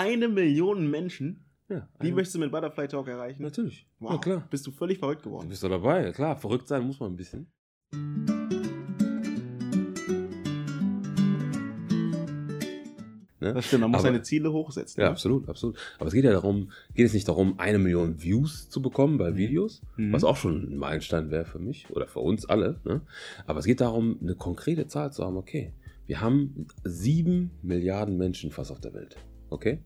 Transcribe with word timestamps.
Eine 0.00 0.28
Million 0.28 0.90
Menschen. 0.90 1.44
Ja, 1.68 1.86
Die 2.02 2.10
möchtest 2.10 2.34
du 2.36 2.38
mit 2.38 2.50
Butterfly 2.50 2.88
Talk 2.88 3.06
erreichen? 3.08 3.42
Natürlich. 3.42 3.86
Wow. 3.98 4.12
Ja, 4.12 4.18
klar. 4.18 4.48
Bist 4.50 4.66
du 4.66 4.70
völlig 4.70 4.98
verrückt 4.98 5.26
Du 5.26 5.28
geworden. 5.28 5.50
bist 5.50 5.62
doch 5.62 5.68
dabei. 5.68 6.04
Ja, 6.06 6.12
klar, 6.12 6.36
verrückt 6.36 6.68
sein 6.68 6.86
muss 6.86 6.98
man 7.00 7.12
ein 7.12 7.16
bisschen. 7.16 7.52
Ne? 13.42 13.54
Das 13.54 13.64
stimmt, 13.66 13.80
man 13.82 13.90
muss 13.90 14.00
Aber- 14.00 14.08
seine 14.08 14.22
Ziele 14.22 14.52
hochsetzen. 14.52 15.00
Ja, 15.00 15.06
ne? 15.06 15.10
absolut, 15.12 15.48
absolut. 15.48 15.76
Aber 15.98 16.08
es 16.08 16.12
geht 16.12 16.24
ja 16.24 16.32
darum, 16.32 16.70
geht 16.94 17.06
es 17.06 17.14
nicht 17.14 17.26
darum, 17.26 17.58
eine 17.58 17.78
Million 17.78 18.22
Views 18.22 18.68
zu 18.68 18.82
bekommen 18.82 19.16
bei 19.16 19.34
Videos, 19.36 19.80
Mhm. 19.96 20.12
was 20.12 20.24
auch 20.24 20.36
schon 20.36 20.70
ein 20.72 20.76
Meilenstein 20.76 21.30
wäre 21.30 21.46
für 21.46 21.58
mich 21.58 21.88
oder 21.90 22.06
für 22.06 22.20
uns 22.20 22.44
alle. 22.46 22.80
Ne? 22.84 23.00
Aber 23.46 23.58
es 23.60 23.64
geht 23.64 23.80
darum, 23.80 24.18
eine 24.20 24.34
konkrete 24.34 24.86
Zahl 24.88 25.10
zu 25.12 25.24
haben. 25.24 25.38
Okay, 25.38 25.72
wir 26.06 26.20
haben 26.20 26.66
sieben 26.84 27.50
Milliarden 27.62 28.18
Menschen 28.18 28.50
fast 28.50 28.70
auf 28.72 28.80
der 28.80 28.92
Welt. 28.92 29.16
Okay? 29.50 29.80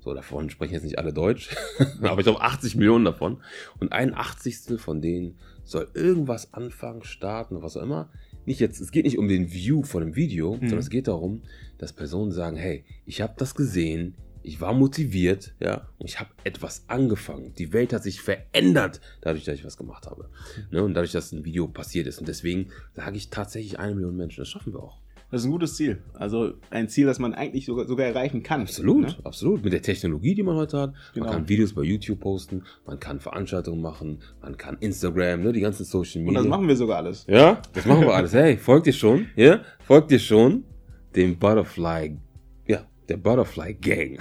So, 0.00 0.14
davon 0.14 0.50
sprechen 0.50 0.74
jetzt 0.74 0.84
nicht 0.84 0.98
alle 0.98 1.12
Deutsch, 1.12 1.50
aber 2.02 2.18
ich 2.20 2.24
glaube 2.26 2.40
80 2.40 2.76
Millionen 2.76 3.04
davon. 3.04 3.42
Und 3.80 3.92
ein 3.92 4.14
Achtzigstel 4.14 4.78
von 4.78 5.00
denen 5.02 5.36
soll 5.64 5.88
irgendwas 5.94 6.54
anfangen, 6.54 7.02
starten, 7.02 7.60
was 7.60 7.76
auch 7.76 7.82
immer. 7.82 8.10
Nicht 8.44 8.60
jetzt, 8.60 8.80
es 8.80 8.92
geht 8.92 9.04
nicht 9.04 9.18
um 9.18 9.26
den 9.26 9.52
View 9.52 9.82
von 9.82 10.02
dem 10.04 10.14
Video, 10.14 10.52
Mhm. 10.54 10.60
sondern 10.60 10.78
es 10.78 10.90
geht 10.90 11.08
darum, 11.08 11.42
dass 11.78 11.92
Personen 11.92 12.30
sagen, 12.30 12.56
hey, 12.56 12.84
ich 13.04 13.20
habe 13.20 13.34
das 13.36 13.56
gesehen, 13.56 14.14
ich 14.44 14.60
war 14.60 14.72
motiviert, 14.74 15.56
ja, 15.58 15.88
und 15.98 16.08
ich 16.08 16.20
habe 16.20 16.30
etwas 16.44 16.84
angefangen. 16.88 17.52
Die 17.54 17.72
Welt 17.72 17.92
hat 17.92 18.04
sich 18.04 18.20
verändert, 18.20 19.00
dadurch, 19.22 19.42
dass 19.44 19.56
ich 19.58 19.64
was 19.64 19.76
gemacht 19.76 20.06
habe. 20.06 20.30
Ne, 20.70 20.84
und 20.84 20.94
dadurch, 20.94 21.10
dass 21.10 21.32
ein 21.32 21.44
Video 21.44 21.66
passiert 21.66 22.06
ist. 22.06 22.20
Und 22.20 22.28
deswegen 22.28 22.68
sage 22.94 23.16
ich 23.16 23.30
tatsächlich 23.30 23.80
eine 23.80 23.96
Million 23.96 24.16
Menschen. 24.16 24.42
Das 24.42 24.48
schaffen 24.48 24.72
wir 24.72 24.84
auch. 24.84 25.00
Das 25.30 25.40
ist 25.40 25.46
ein 25.48 25.50
gutes 25.50 25.74
Ziel. 25.76 25.98
Also 26.14 26.52
ein 26.70 26.88
Ziel, 26.88 27.06
das 27.06 27.18
man 27.18 27.34
eigentlich 27.34 27.66
sogar, 27.66 27.86
sogar 27.86 28.06
erreichen 28.06 28.42
kann. 28.44 28.60
Absolut, 28.62 29.02
Ne? 29.06 29.14
absolut. 29.24 29.64
Mit 29.64 29.72
der 29.72 29.82
Technologie, 29.82 30.34
die 30.36 30.42
man 30.44 30.54
heute 30.56 30.78
hat. 30.78 30.94
Genau. 31.14 31.26
Man 31.26 31.34
kann 31.34 31.48
Videos 31.48 31.72
bei 31.74 31.82
YouTube 31.82 32.20
posten, 32.20 32.62
man 32.86 33.00
kann 33.00 33.18
Veranstaltungen 33.18 33.82
machen, 33.82 34.20
man 34.40 34.56
kann 34.56 34.76
Instagram, 34.78 35.42
ne, 35.42 35.52
die 35.52 35.60
ganzen 35.60 35.84
Social 35.84 36.20
Und 36.20 36.26
Media. 36.26 36.40
das 36.42 36.48
machen 36.48 36.68
wir 36.68 36.76
sogar 36.76 36.98
alles. 36.98 37.26
Ja, 37.28 37.60
das 37.72 37.84
machen 37.86 38.02
wir 38.02 38.14
alles. 38.14 38.32
Hey, 38.34 38.56
folgt 38.56 38.86
ihr 38.86 38.92
schon? 38.92 39.26
Ja, 39.34 39.62
folgt 39.80 40.12
ihr 40.12 40.20
schon 40.20 40.62
dem 41.16 41.36
Butterfly, 41.38 42.16
ja, 42.68 42.86
der 43.08 43.16
Butterfly 43.16 43.74
Gang. 43.74 44.18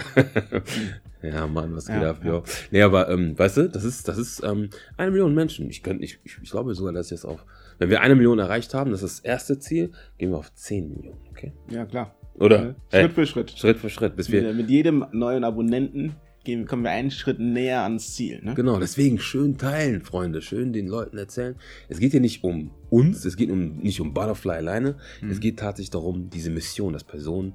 Ja, 1.26 1.48
Mann, 1.48 1.76
was 1.76 1.88
geht 1.88 2.02
Ja, 2.02 2.12
ab, 2.12 2.22
ja. 2.24 2.34
ja. 2.36 2.44
Nee, 2.72 2.82
aber, 2.82 3.10
ähm, 3.10 3.38
weißt 3.38 3.58
du, 3.58 3.70
das 3.70 3.84
ist, 3.84 4.08
das 4.08 4.18
ist 4.18 4.44
ähm, 4.44 4.70
eine 4.98 5.12
Million 5.12 5.34
Menschen. 5.34 5.70
Ich 5.70 5.84
könnte, 5.84 6.04
ich, 6.04 6.20
ich, 6.24 6.38
ich 6.42 6.50
glaube 6.52 6.74
sogar, 6.76 6.94
dass 6.94 7.10
jetzt 7.10 7.26
auf, 7.26 7.44
wenn 7.80 7.90
wir 7.90 8.02
eine 8.02 8.16
Million 8.16 8.40
erreicht 8.40 8.74
haben, 8.74 8.92
das 8.92 9.04
ist 9.04 9.20
das 9.20 9.26
erste 9.26 9.60
Ziel, 9.60 9.92
gehen 10.18 10.32
wir 10.32 10.38
auf 10.38 10.54
10 10.54 10.90
Millionen, 10.90 11.20
okay? 11.32 11.52
Ja, 11.70 11.86
klar. 11.86 12.16
Oder? 12.36 12.76
Hey, 12.90 13.04
Schritt 13.04 13.14
für 13.14 13.26
Schritt. 13.26 13.52
Schritt 13.52 13.78
für 13.78 13.90
Schritt, 13.90 14.16
bis 14.16 14.32
wir, 14.32 14.42
Mit, 14.44 14.56
mit 14.58 14.70
jedem 14.70 15.06
neuen 15.14 15.44
Abonnenten 15.46 16.16
gehen, 16.44 16.66
kommen 16.68 16.84
wir 16.84 16.92
einen 16.92 17.10
Schritt 17.10 17.40
näher 17.40 17.82
ans 17.82 18.14
Ziel. 18.14 18.40
Ne? 18.44 18.54
Genau, 18.54 18.78
deswegen 18.80 19.18
schön 19.20 19.58
teilen, 19.58 20.02
Freunde, 20.02 20.42
schön 20.42 20.74
den 20.74 20.88
Leuten 20.88 21.18
erzählen. 21.18 21.56
Es 21.90 21.98
geht 22.00 22.12
hier 22.12 22.20
nicht 22.22 22.44
um 22.44 22.70
uns, 22.90 23.26
es 23.26 23.36
geht 23.36 23.50
um, 23.50 23.78
nicht 23.78 24.00
um 24.00 24.14
Butterfly 24.14 24.52
alleine, 24.58 24.96
Mhm. 25.22 25.32
es 25.32 25.40
geht 25.40 25.58
tatsächlich 25.58 25.90
darum, 25.90 26.30
diese 26.30 26.52
Mission, 26.52 26.94
dass 26.94 27.04
Personen 27.04 27.54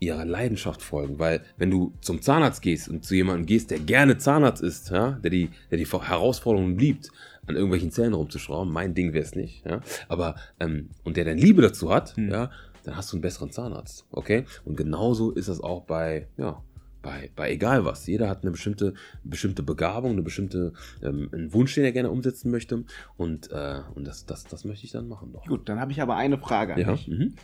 ihrer 0.00 0.24
Leidenschaft 0.24 0.82
folgen, 0.82 1.18
weil 1.18 1.42
wenn 1.56 1.70
du 1.70 1.92
zum 2.00 2.20
Zahnarzt 2.20 2.62
gehst 2.62 2.88
und 2.88 3.04
zu 3.04 3.14
jemandem 3.14 3.46
gehst, 3.46 3.70
der 3.70 3.78
gerne 3.78 4.18
Zahnarzt 4.18 4.62
ist, 4.62 4.90
ja, 4.90 5.12
der 5.12 5.30
die, 5.30 5.50
der 5.70 5.78
die 5.78 5.86
Herausforderungen 5.86 6.78
liebt, 6.78 7.10
an 7.46 7.54
irgendwelchen 7.56 7.90
Zähnen 7.90 8.14
rumzuschrauben, 8.14 8.72
mein 8.72 8.94
Ding 8.94 9.12
wäre 9.12 9.24
es 9.24 9.34
nicht, 9.34 9.64
ja, 9.66 9.80
aber 10.08 10.34
ähm, 10.60 10.88
und 11.04 11.16
der 11.16 11.24
dann 11.24 11.38
Liebe 11.38 11.62
dazu 11.62 11.90
hat, 11.92 12.16
Mhm. 12.16 12.30
ja, 12.30 12.50
dann 12.84 12.96
hast 12.96 13.12
du 13.12 13.16
einen 13.16 13.22
besseren 13.22 13.50
Zahnarzt, 13.50 14.06
okay? 14.10 14.44
Und 14.64 14.76
genauso 14.76 15.30
ist 15.30 15.48
das 15.48 15.60
auch 15.60 15.82
bei, 15.84 16.26
ja, 16.36 16.62
bei, 17.00 17.30
bei 17.36 17.50
egal 17.52 17.84
was. 17.84 18.06
Jeder 18.06 18.30
hat 18.30 18.42
eine 18.42 18.50
bestimmte, 18.50 18.94
bestimmte 19.24 19.62
Begabung, 19.62 20.12
eine 20.12 20.22
bestimmte, 20.22 20.72
ähm, 21.02 21.28
einen 21.32 21.52
Wunsch, 21.52 21.74
den 21.74 21.84
er 21.84 21.92
gerne 21.92 22.10
umsetzen 22.10 22.50
möchte. 22.50 22.84
Und, 23.18 23.50
äh, 23.52 23.80
und 23.94 24.06
das, 24.06 24.24
das, 24.24 24.44
das 24.44 24.64
möchte 24.64 24.86
ich 24.86 24.92
dann 24.92 25.06
machen. 25.08 25.30
Doch. 25.34 25.44
Gut, 25.46 25.68
dann 25.68 25.80
habe 25.80 25.92
ich 25.92 26.00
aber 26.00 26.16
eine 26.16 26.38
Frage 26.38 26.72
an 26.74 26.80
Ja. 26.80 26.92
dich. 26.92 27.06
Mhm. 27.08 27.34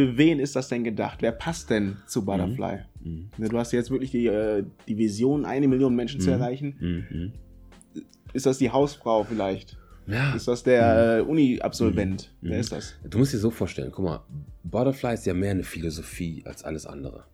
Für 0.00 0.16
wen 0.16 0.38
ist 0.38 0.56
das 0.56 0.68
denn 0.68 0.82
gedacht? 0.82 1.18
Wer 1.20 1.32
passt 1.32 1.68
denn 1.68 1.96
zu 2.06 2.24
Butterfly? 2.24 2.78
Mhm. 3.02 3.28
Ne, 3.36 3.48
Du 3.50 3.58
hast 3.58 3.70
jetzt 3.72 3.90
wirklich 3.90 4.10
die, 4.10 4.26
äh, 4.26 4.64
die 4.88 4.96
Vision, 4.96 5.44
eine 5.44 5.68
Million 5.68 5.94
Menschen 5.94 6.20
zu 6.20 6.28
Mhm. 6.28 6.32
erreichen. 6.34 6.76
Mhm. 6.80 7.32
Ist 8.32 8.46
das 8.46 8.58
die 8.58 8.70
Hausfrau 8.70 9.24
vielleicht? 9.24 9.76
Ja. 10.06 10.34
Ist 10.34 10.48
das 10.48 10.62
der 10.62 11.18
äh, 11.18 11.20
Uni-Absolvent? 11.20 12.32
Mhm. 12.40 12.48
Wer 12.48 12.54
Mhm. 12.56 12.60
ist 12.60 12.72
das? 12.72 12.94
Du 13.08 13.18
musst 13.18 13.34
dir 13.34 13.38
so 13.38 13.50
vorstellen, 13.50 13.90
guck 13.92 14.04
mal, 14.06 14.20
Butterfly 14.64 15.14
ist 15.14 15.26
ja 15.26 15.34
mehr 15.34 15.50
eine 15.50 15.64
Philosophie 15.64 16.42
als 16.46 16.64
alles 16.64 16.86
andere. 16.86 17.24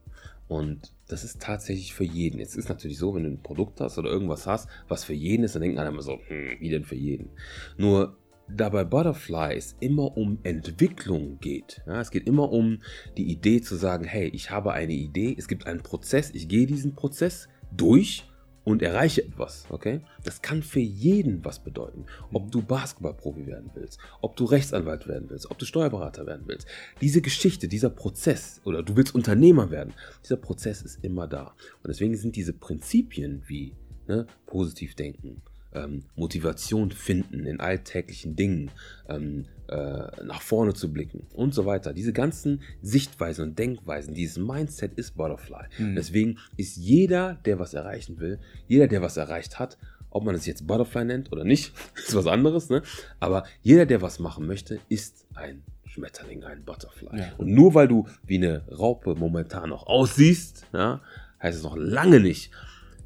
Und 0.49 0.93
das 1.09 1.23
ist 1.25 1.41
tatsächlich 1.41 1.95
für 1.95 2.05
jeden. 2.05 2.39
Jetzt 2.41 2.57
ist 2.57 2.69
natürlich 2.69 2.99
so, 2.99 3.15
wenn 3.15 3.23
du 3.25 3.31
ein 3.31 3.43
Produkt 3.43 3.81
hast 3.81 3.97
oder 3.99 4.11
irgendwas 4.11 4.47
hast, 4.47 4.69
was 4.89 5.05
für 5.05 5.13
jeden 5.15 5.45
ist, 5.45 5.55
dann 5.55 5.63
denken 5.63 5.79
alle 5.79 5.89
immer 5.91 6.03
so, 6.03 6.19
hm, 6.27 6.57
wie 6.61 6.71
denn 6.71 6.85
für 6.85 6.95
jeden? 6.97 7.31
Nur 7.77 8.17
da 8.49 8.69
bei 8.69 8.85
Butterfly 8.85 9.57
es 9.57 9.77
immer 9.81 10.17
um 10.17 10.39
Entwicklung 10.43 11.39
geht. 11.41 11.83
Ja, 11.87 12.01
es 12.01 12.11
geht 12.11 12.27
immer 12.27 12.53
um 12.53 12.79
die 13.17 13.31
Idee 13.31 13.61
zu 13.61 13.77
sagen, 13.77 14.05
hey, 14.05 14.29
ich 14.29 14.51
habe 14.51 14.73
eine 14.73 14.93
Idee, 14.93 15.35
es 15.37 15.49
gibt 15.49 15.67
einen 15.67 15.83
Prozess, 15.83 16.31
ich 16.33 16.49
gehe 16.49 16.67
diesen 16.67 16.95
Prozess 16.95 17.49
durch 17.73 18.25
und 18.67 18.83
erreiche 18.83 19.23
etwas, 19.23 19.65
okay? 19.71 20.01
Das 20.25 20.43
kann 20.43 20.63
für 20.63 20.81
jeden 20.81 21.45
was 21.45 21.63
bedeuten. 21.63 22.07
Ob 22.33 22.51
du 22.51 22.63
Basketballprofi 22.63 23.47
werden 23.47 23.71
willst, 23.75 24.01
ob 24.21 24.37
du 24.37 24.45
Rechtsanwalt 24.45 25.07
werden 25.07 25.31
willst, 25.31 25.51
ob 25.51 25.59
du 25.59 25.65
Steuerberater 25.65 26.27
werden 26.27 26.43
willst. 26.47 26.67
Diese 27.01 27.21
Geschichte, 27.21 27.69
dieser 27.69 27.91
Prozess 27.91 28.61
oder 28.65 28.83
du 28.83 28.97
willst 28.97 29.15
Unternehmer 29.15 29.71
werden, 29.71 29.95
dieser 30.25 30.37
Prozess 30.37 30.83
ist 30.83 31.05
immer 31.05 31.29
da. 31.29 31.55
Und 31.83 31.89
deswegen 31.89 32.17
sind 32.17 32.35
diese 32.35 32.55
Prinzipien 32.55 33.43
wie 33.47 33.77
ne, 34.09 34.27
positiv 34.47 34.97
denken, 34.97 35.43
ähm, 35.77 36.05
Motivation 36.15 36.91
finden 36.91 37.45
in 37.47 37.61
alltäglichen 37.61 38.35
Dingen, 38.35 38.71
ähm, 39.09 39.45
äh, 39.69 40.25
nach 40.25 40.43
vorne 40.43 40.75
zu 40.75 40.93
blicken 40.93 41.27
und 41.35 41.55
so 41.55 41.67
weiter. 41.67 41.93
Diese 41.93 42.13
ganzen 42.13 42.63
Sichtweisen 42.83 43.43
und 43.43 43.59
Denkweisen, 43.59 44.15
dieses 44.15 44.39
Mindset 44.39 44.95
ist 44.95 45.17
Butterfly. 45.17 45.67
Mhm. 45.79 45.95
Deswegen 45.97 46.39
ist 46.57 46.77
jeder, 46.77 47.35
der 47.45 47.59
was 47.59 47.75
erreichen 47.75 48.19
will, 48.19 48.39
jeder, 48.69 48.89
der 48.89 49.03
was 49.03 49.17
erreicht 49.17 49.59
hat, 49.59 49.77
ob 50.11 50.25
man 50.25 50.35
es 50.35 50.47
jetzt 50.47 50.67
Butterfly 50.67 51.05
nennt 51.05 51.33
oder 51.33 51.45
nicht, 51.45 51.73
ist 51.97 52.15
was 52.15 52.27
anderes, 52.27 52.71
ne? 52.71 52.83
Aber 53.21 53.45
jeder, 53.63 53.87
der 53.87 54.03
was 54.03 54.19
machen 54.19 54.47
möchte, 54.47 54.79
ist 54.89 55.27
ein 55.35 55.63
Schmetterling, 55.85 56.45
ein 56.45 56.65
Butterfly. 56.65 57.19
Ja. 57.19 57.33
Und 57.39 57.49
nur 57.49 57.75
weil 57.75 57.89
du 57.89 58.07
wie 58.25 58.37
eine 58.37 58.67
Raupe 58.69 59.15
momentan 59.15 59.71
noch 59.71 59.87
aussiehst, 59.87 60.67
ja, 60.73 61.01
heißt 61.43 61.59
es 61.59 61.65
noch 61.65 61.77
lange 61.77 62.21
nicht, 62.21 62.51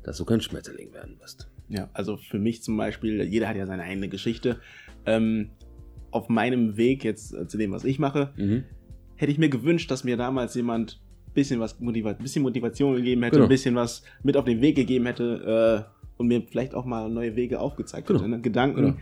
dass 0.02 0.18
du 0.18 0.24
kein 0.24 0.40
Schmetterling 0.40 0.92
werden 0.92 1.18
wirst. 1.20 1.48
Ja, 1.70 1.88
also 1.94 2.16
für 2.16 2.38
mich 2.38 2.62
zum 2.62 2.76
Beispiel, 2.76 3.22
jeder 3.22 3.48
hat 3.48 3.56
ja 3.56 3.64
seine 3.64 3.84
eigene 3.84 4.08
Geschichte. 4.08 4.58
Ähm, 5.06 5.50
auf 6.10 6.28
meinem 6.28 6.76
Weg 6.76 7.04
jetzt 7.04 7.32
äh, 7.32 7.46
zu 7.46 7.56
dem, 7.56 7.70
was 7.72 7.84
ich 7.84 7.98
mache, 7.98 8.32
Mhm. 8.36 8.64
hätte 9.16 9.30
ich 9.32 9.38
mir 9.38 9.48
gewünscht, 9.48 9.90
dass 9.90 10.02
mir 10.04 10.16
damals 10.16 10.54
jemand 10.54 11.00
bisschen 11.32 11.60
was 11.60 11.78
Motiva 11.78 12.12
bisschen 12.14 12.42
Motivation 12.42 12.96
gegeben 12.96 13.22
hätte, 13.22 13.36
Genau. 13.36 13.46
ein 13.46 13.48
bisschen 13.48 13.76
was 13.76 14.02
mit 14.24 14.36
auf 14.36 14.44
den 14.44 14.60
Weg 14.60 14.74
gegeben 14.74 15.06
hätte 15.06 15.86
äh, 15.86 16.10
und 16.18 16.26
mir 16.26 16.42
vielleicht 16.42 16.74
auch 16.74 16.84
mal 16.84 17.08
neue 17.08 17.36
Wege 17.36 17.60
aufgezeigt 17.60 18.08
Genau. 18.08 18.18
hätte. 18.20 18.28
Ne? 18.30 18.40
Gedanken, 18.40 18.76
Genau. 18.82 18.96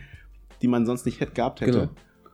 die 0.61 0.67
man 0.67 0.85
sonst 0.85 1.07
nicht 1.07 1.19
hätte 1.19 1.33
gehabt 1.33 1.61
hätte. 1.61 1.71
Genau. 1.71 1.89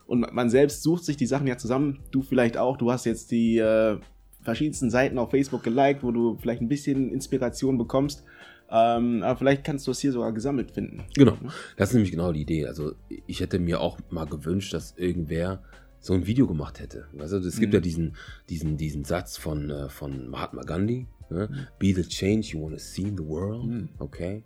Und 0.06 0.20
man- 0.20 0.36
man 0.36 0.50
selbst 0.50 0.84
sucht 0.84 1.06
sich 1.06 1.16
die 1.16 1.26
Sachen 1.26 1.48
ja 1.48 1.58
zusammen. 1.58 2.00
Du 2.12 2.22
vielleicht 2.22 2.58
auch. 2.58 2.76
Du 2.76 2.92
hast 2.92 3.06
jetzt 3.06 3.32
die 3.32 3.58
äh, 3.58 3.98
verschiedensten 4.42 4.90
Seiten 4.90 5.18
auf 5.18 5.32
Facebook 5.32 5.64
geliked, 5.64 6.04
wo 6.04 6.12
du 6.12 6.36
vielleicht 6.36 6.62
ein 6.62 6.68
bisschen 6.68 7.10
Inspiration 7.14 7.78
bekommst. 7.78 8.26
Ähm, 8.70 9.22
aber 9.24 9.38
vielleicht 9.38 9.64
kannst 9.64 9.86
du 9.88 9.92
es 9.92 10.00
hier 10.00 10.12
sogar 10.12 10.32
gesammelt 10.34 10.72
finden. 10.72 11.04
Genau. 11.16 11.38
Das 11.78 11.90
ist 11.90 11.94
nämlich 11.94 12.12
genau 12.12 12.32
die 12.32 12.42
Idee. 12.42 12.66
Also 12.66 12.94
ich 13.28 13.40
hätte 13.40 13.60
mir 13.60 13.80
auch 13.80 14.00
mal 14.10 14.26
gewünscht, 14.26 14.74
dass 14.74 14.96
irgendwer 14.98 15.62
so 16.00 16.14
ein 16.14 16.26
Video 16.28 16.48
gemacht 16.48 16.80
hätte. 16.80 17.08
Also 17.20 17.38
es 17.38 17.60
gibt 17.60 17.74
Mhm. 17.74 17.76
ja 17.78 17.82
diesen, 17.82 18.16
diesen, 18.50 18.78
diesen 18.78 19.04
Satz 19.04 19.38
von, 19.38 19.70
äh, 19.70 19.90
von 19.90 20.30
Mahatma 20.30 20.64
Gandhi. 20.64 21.08
Ne? 21.30 21.48
Mhm. 21.52 21.68
Be 21.80 21.94
the 21.94 22.08
change 22.08 22.50
you 22.54 22.62
want 22.62 22.74
to 22.74 22.80
see 22.80 23.04
in 23.04 23.18
the 23.18 23.26
world. 23.26 23.66
Mhm. 23.66 23.90
Okay. 24.00 24.44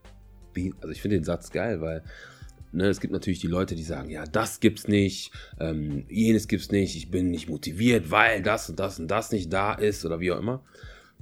Be, 0.53 0.71
also 0.81 0.89
ich 0.89 1.01
finde 1.01 1.17
den 1.17 1.23
Satz 1.25 1.51
geil, 1.51 1.79
weil 1.81 2.03
ne, 2.71 2.87
es 2.87 2.99
gibt 2.99 3.13
natürlich 3.13 3.39
die 3.39 3.47
Leute, 3.47 3.75
die 3.75 3.83
sagen, 3.83 4.09
ja, 4.09 4.25
das 4.25 4.59
gibt's 4.59 4.87
nicht, 4.87 5.31
ähm, 5.59 6.05
jenes 6.09 6.47
gibt's 6.47 6.71
nicht, 6.71 6.95
ich 6.95 7.09
bin 7.11 7.29
nicht 7.31 7.49
motiviert, 7.49 8.11
weil 8.11 8.41
das 8.41 8.69
und 8.69 8.79
das 8.79 8.99
und 8.99 9.07
das 9.09 9.31
nicht 9.31 9.51
da 9.51 9.73
ist 9.73 10.05
oder 10.05 10.19
wie 10.19 10.31
auch 10.31 10.39
immer. 10.39 10.63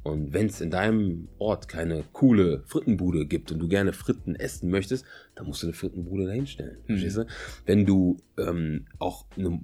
Und 0.08 0.32
wenn 0.32 0.46
es 0.46 0.62
in 0.62 0.72
deinem 0.72 1.28
Ort 1.38 1.68
keine 1.68 2.06
coole 2.14 2.64
Frittenbude 2.66 3.26
gibt 3.26 3.52
und 3.52 3.60
du 3.60 3.68
gerne 3.68 3.92
Fritten 3.92 4.36
essen 4.36 4.72
möchtest, 4.72 5.04
dann 5.36 5.48
musst 5.48 5.64
du 5.64 5.68
eine 5.68 5.74
Frittenbude 5.74 6.26
dahinstellen. 6.28 6.78
Mhm. 6.84 6.94
Verstehst 6.94 7.18
du? 7.18 7.26
Wenn 7.66 7.86
du 7.86 8.16
ähm, 8.38 8.86
auch 9.00 9.26
eine, 9.36 9.60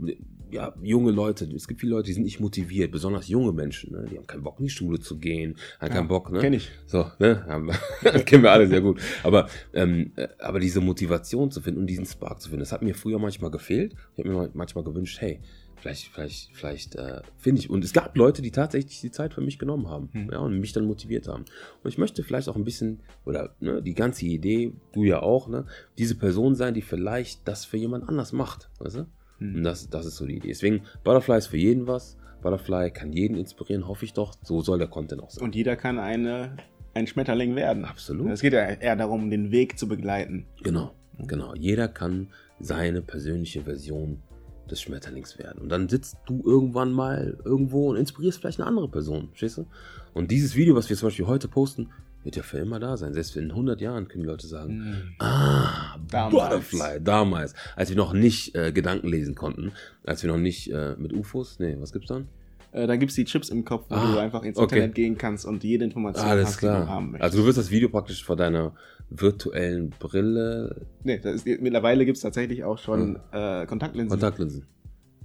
ja, 0.51 0.75
junge 0.83 1.11
Leute, 1.11 1.45
es 1.55 1.65
gibt 1.69 1.79
viele 1.79 1.93
Leute, 1.93 2.07
die 2.07 2.13
sind 2.13 2.23
nicht 2.23 2.41
motiviert, 2.41 2.91
besonders 2.91 3.29
junge 3.29 3.53
Menschen, 3.53 3.93
ne? 3.93 4.05
die 4.11 4.17
haben 4.17 4.27
keinen 4.27 4.43
Bock 4.43 4.59
in 4.59 4.65
die 4.65 4.69
Schule 4.69 4.99
zu 4.99 5.17
gehen, 5.17 5.55
haben 5.79 5.87
Ja, 5.87 5.95
keinen 5.95 6.07
Bock, 6.09 6.29
ne? 6.29 6.39
Kenn 6.39 6.51
ich. 6.51 6.71
So, 6.87 7.09
ne? 7.19 7.45
Haben 7.47 7.71
kennen 8.25 8.43
wir 8.43 8.51
alle 8.51 8.67
sehr 8.67 8.81
gut. 8.81 8.99
Aber, 9.23 9.47
ähm, 9.73 10.11
äh, 10.17 10.27
aber 10.39 10.59
diese 10.59 10.81
Motivation 10.81 11.51
zu 11.51 11.61
finden 11.61 11.79
und 11.79 11.87
diesen 11.87 12.05
Spark 12.05 12.41
zu 12.41 12.49
finden, 12.49 12.59
das 12.59 12.73
hat 12.73 12.81
mir 12.81 12.95
früher 12.95 13.17
manchmal 13.17 13.49
gefehlt. 13.49 13.95
Ich 14.13 14.25
habe 14.25 14.29
mir 14.29 14.49
manchmal 14.53 14.83
gewünscht, 14.83 15.21
hey, 15.21 15.39
vielleicht, 15.83 16.07
vielleicht, 16.07 16.49
vielleicht 16.53 16.95
äh, 16.95 17.21
finde 17.37 17.59
ich. 17.59 17.69
Und 17.69 17.83
es 17.83 17.93
gab 17.93 18.15
Leute, 18.15 18.41
die 18.41 18.51
tatsächlich 18.51 19.01
die 19.01 19.11
Zeit 19.11 19.33
für 19.33 19.41
mich 19.41 19.59
genommen 19.59 19.89
haben 19.89 20.09
Hm. 20.13 20.29
ja, 20.31 20.39
und 20.39 20.59
mich 20.59 20.71
dann 20.71 20.85
motiviert 20.85 21.27
haben. 21.27 21.45
Und 21.83 21.89
ich 21.89 21.97
möchte 21.97 22.23
vielleicht 22.23 22.47
auch 22.47 22.55
ein 22.55 22.63
bisschen, 22.63 23.01
oder 23.25 23.53
ne, 23.59 23.81
die 23.81 23.93
ganze 23.93 24.25
Idee, 24.25 24.73
du 24.93 25.03
ja 25.03 25.21
auch, 25.21 25.47
ne, 25.47 25.65
diese 25.97 26.15
Person 26.15 26.55
sein, 26.55 26.73
die 26.73 26.81
vielleicht 26.81 27.47
das 27.47 27.65
für 27.65 27.77
jemand 27.77 28.07
anders 28.07 28.31
macht. 28.31 28.69
Weißt 28.79 28.95
du? 28.95 29.07
Hm. 29.39 29.55
Und 29.55 29.63
das, 29.63 29.89
das 29.89 30.05
ist 30.05 30.15
so 30.15 30.25
die 30.25 30.37
Idee. 30.37 30.49
Deswegen, 30.49 30.83
Butterfly 31.03 31.37
ist 31.37 31.47
für 31.47 31.57
jeden 31.57 31.85
was. 31.85 32.17
Butterfly 32.41 32.91
kann 32.91 33.11
jeden 33.11 33.37
inspirieren, 33.37 33.87
hoffe 33.87 34.05
ich 34.05 34.13
doch. 34.13 34.33
So 34.41 34.61
soll 34.61 34.79
der 34.79 34.87
Content 34.87 35.21
auch 35.21 35.31
sein. 35.31 35.43
Und 35.43 35.55
jeder 35.55 35.75
kann 35.75 35.99
eine, 35.99 36.55
ein 36.93 37.07
Schmetterling 37.07 37.55
werden. 37.55 37.85
Absolut. 37.85 38.31
Es 38.31 38.41
geht 38.41 38.53
ja 38.53 38.65
eher 38.65 38.95
darum, 38.95 39.29
den 39.29 39.51
Weg 39.51 39.77
zu 39.77 39.87
begleiten. 39.87 40.45
Genau, 40.61 40.93
genau. 41.19 41.53
Jeder 41.55 41.87
kann 41.87 42.29
seine 42.59 43.01
persönliche 43.01 43.63
Version 43.63 44.21
des 44.69 44.81
Schmetterlings 44.81 45.37
werden. 45.37 45.61
Und 45.61 45.69
dann 45.69 45.89
sitzt 45.89 46.17
du 46.25 46.41
irgendwann 46.45 46.91
mal 46.91 47.37
irgendwo 47.43 47.89
und 47.89 47.97
inspirierst 47.97 48.39
vielleicht 48.39 48.59
eine 48.59 48.67
andere 48.67 48.87
Person, 48.87 49.29
verstehst 49.29 49.57
du? 49.57 49.67
Und 50.13 50.31
dieses 50.31 50.55
Video, 50.55 50.75
was 50.75 50.89
wir 50.89 50.97
zum 50.97 51.07
Beispiel 51.07 51.27
heute 51.27 51.47
posten, 51.47 51.89
wird 52.23 52.35
ja 52.35 52.43
für 52.43 52.59
immer 52.59 52.79
da 52.79 52.95
sein. 52.95 53.13
Selbst 53.13 53.35
in 53.35 53.51
100 53.51 53.81
Jahren 53.81 54.07
können 54.07 54.23
die 54.23 54.29
Leute 54.29 54.47
sagen, 54.47 55.13
ah, 55.19 55.97
Damals. 56.09 56.31
Butterfly, 56.31 57.03
damals, 57.03 57.53
als 57.75 57.89
wir 57.89 57.97
noch 57.97 58.13
nicht 58.13 58.55
äh, 58.55 58.71
Gedanken 58.71 59.09
lesen 59.09 59.35
konnten, 59.35 59.73
als 60.05 60.23
wir 60.23 60.31
noch 60.31 60.37
nicht 60.37 60.71
äh, 60.71 60.95
mit 60.97 61.13
UFOs, 61.13 61.59
nee, 61.59 61.75
was 61.79 61.91
gibt's 61.91 62.07
dann? 62.07 62.29
Äh, 62.73 62.87
dann 62.87 62.99
gibt 62.99 63.11
es 63.11 63.15
die 63.15 63.25
Chips 63.25 63.49
im 63.49 63.63
Kopf, 63.65 63.85
wo 63.89 63.95
Ah, 63.95 64.11
du 64.13 64.17
einfach 64.19 64.43
ins 64.43 64.57
okay. 64.57 64.75
Internet 64.75 64.95
gehen 64.95 65.17
kannst 65.17 65.45
und 65.45 65.63
jede 65.63 65.85
Information 65.85 66.25
Alles 66.27 66.47
hast, 66.47 66.61
die 66.61 66.65
du 66.65 66.71
haben 66.73 66.85
klar. 66.85 67.01
möchtest. 67.01 67.23
Also 67.23 67.37
du 67.39 67.45
wirst 67.45 67.57
das 67.59 67.71
Video 67.71 67.89
praktisch 67.89 68.23
vor 68.25 68.35
deiner 68.35 68.73
virtuellen 69.09 69.91
Brille, 69.91 70.87
nee, 71.03 71.15
ist, 71.23 71.45
mittlerweile 71.45 72.03
gibt 72.05 72.17
es 72.17 72.23
tatsächlich 72.23 72.63
auch 72.63 72.77
schon 72.79 73.19
äh, 73.31 73.65
Kontaktlinsen. 73.67 74.09
Kontaktlinsen. 74.09 74.65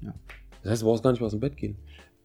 Ja. 0.02 0.14
Das 0.62 0.72
heißt, 0.72 0.82
du 0.82 0.86
brauchst 0.86 1.02
gar 1.02 1.10
nicht 1.12 1.20
mehr 1.20 1.26
aus 1.26 1.32
dem 1.32 1.40
Bett 1.40 1.56
gehen. 1.56 1.76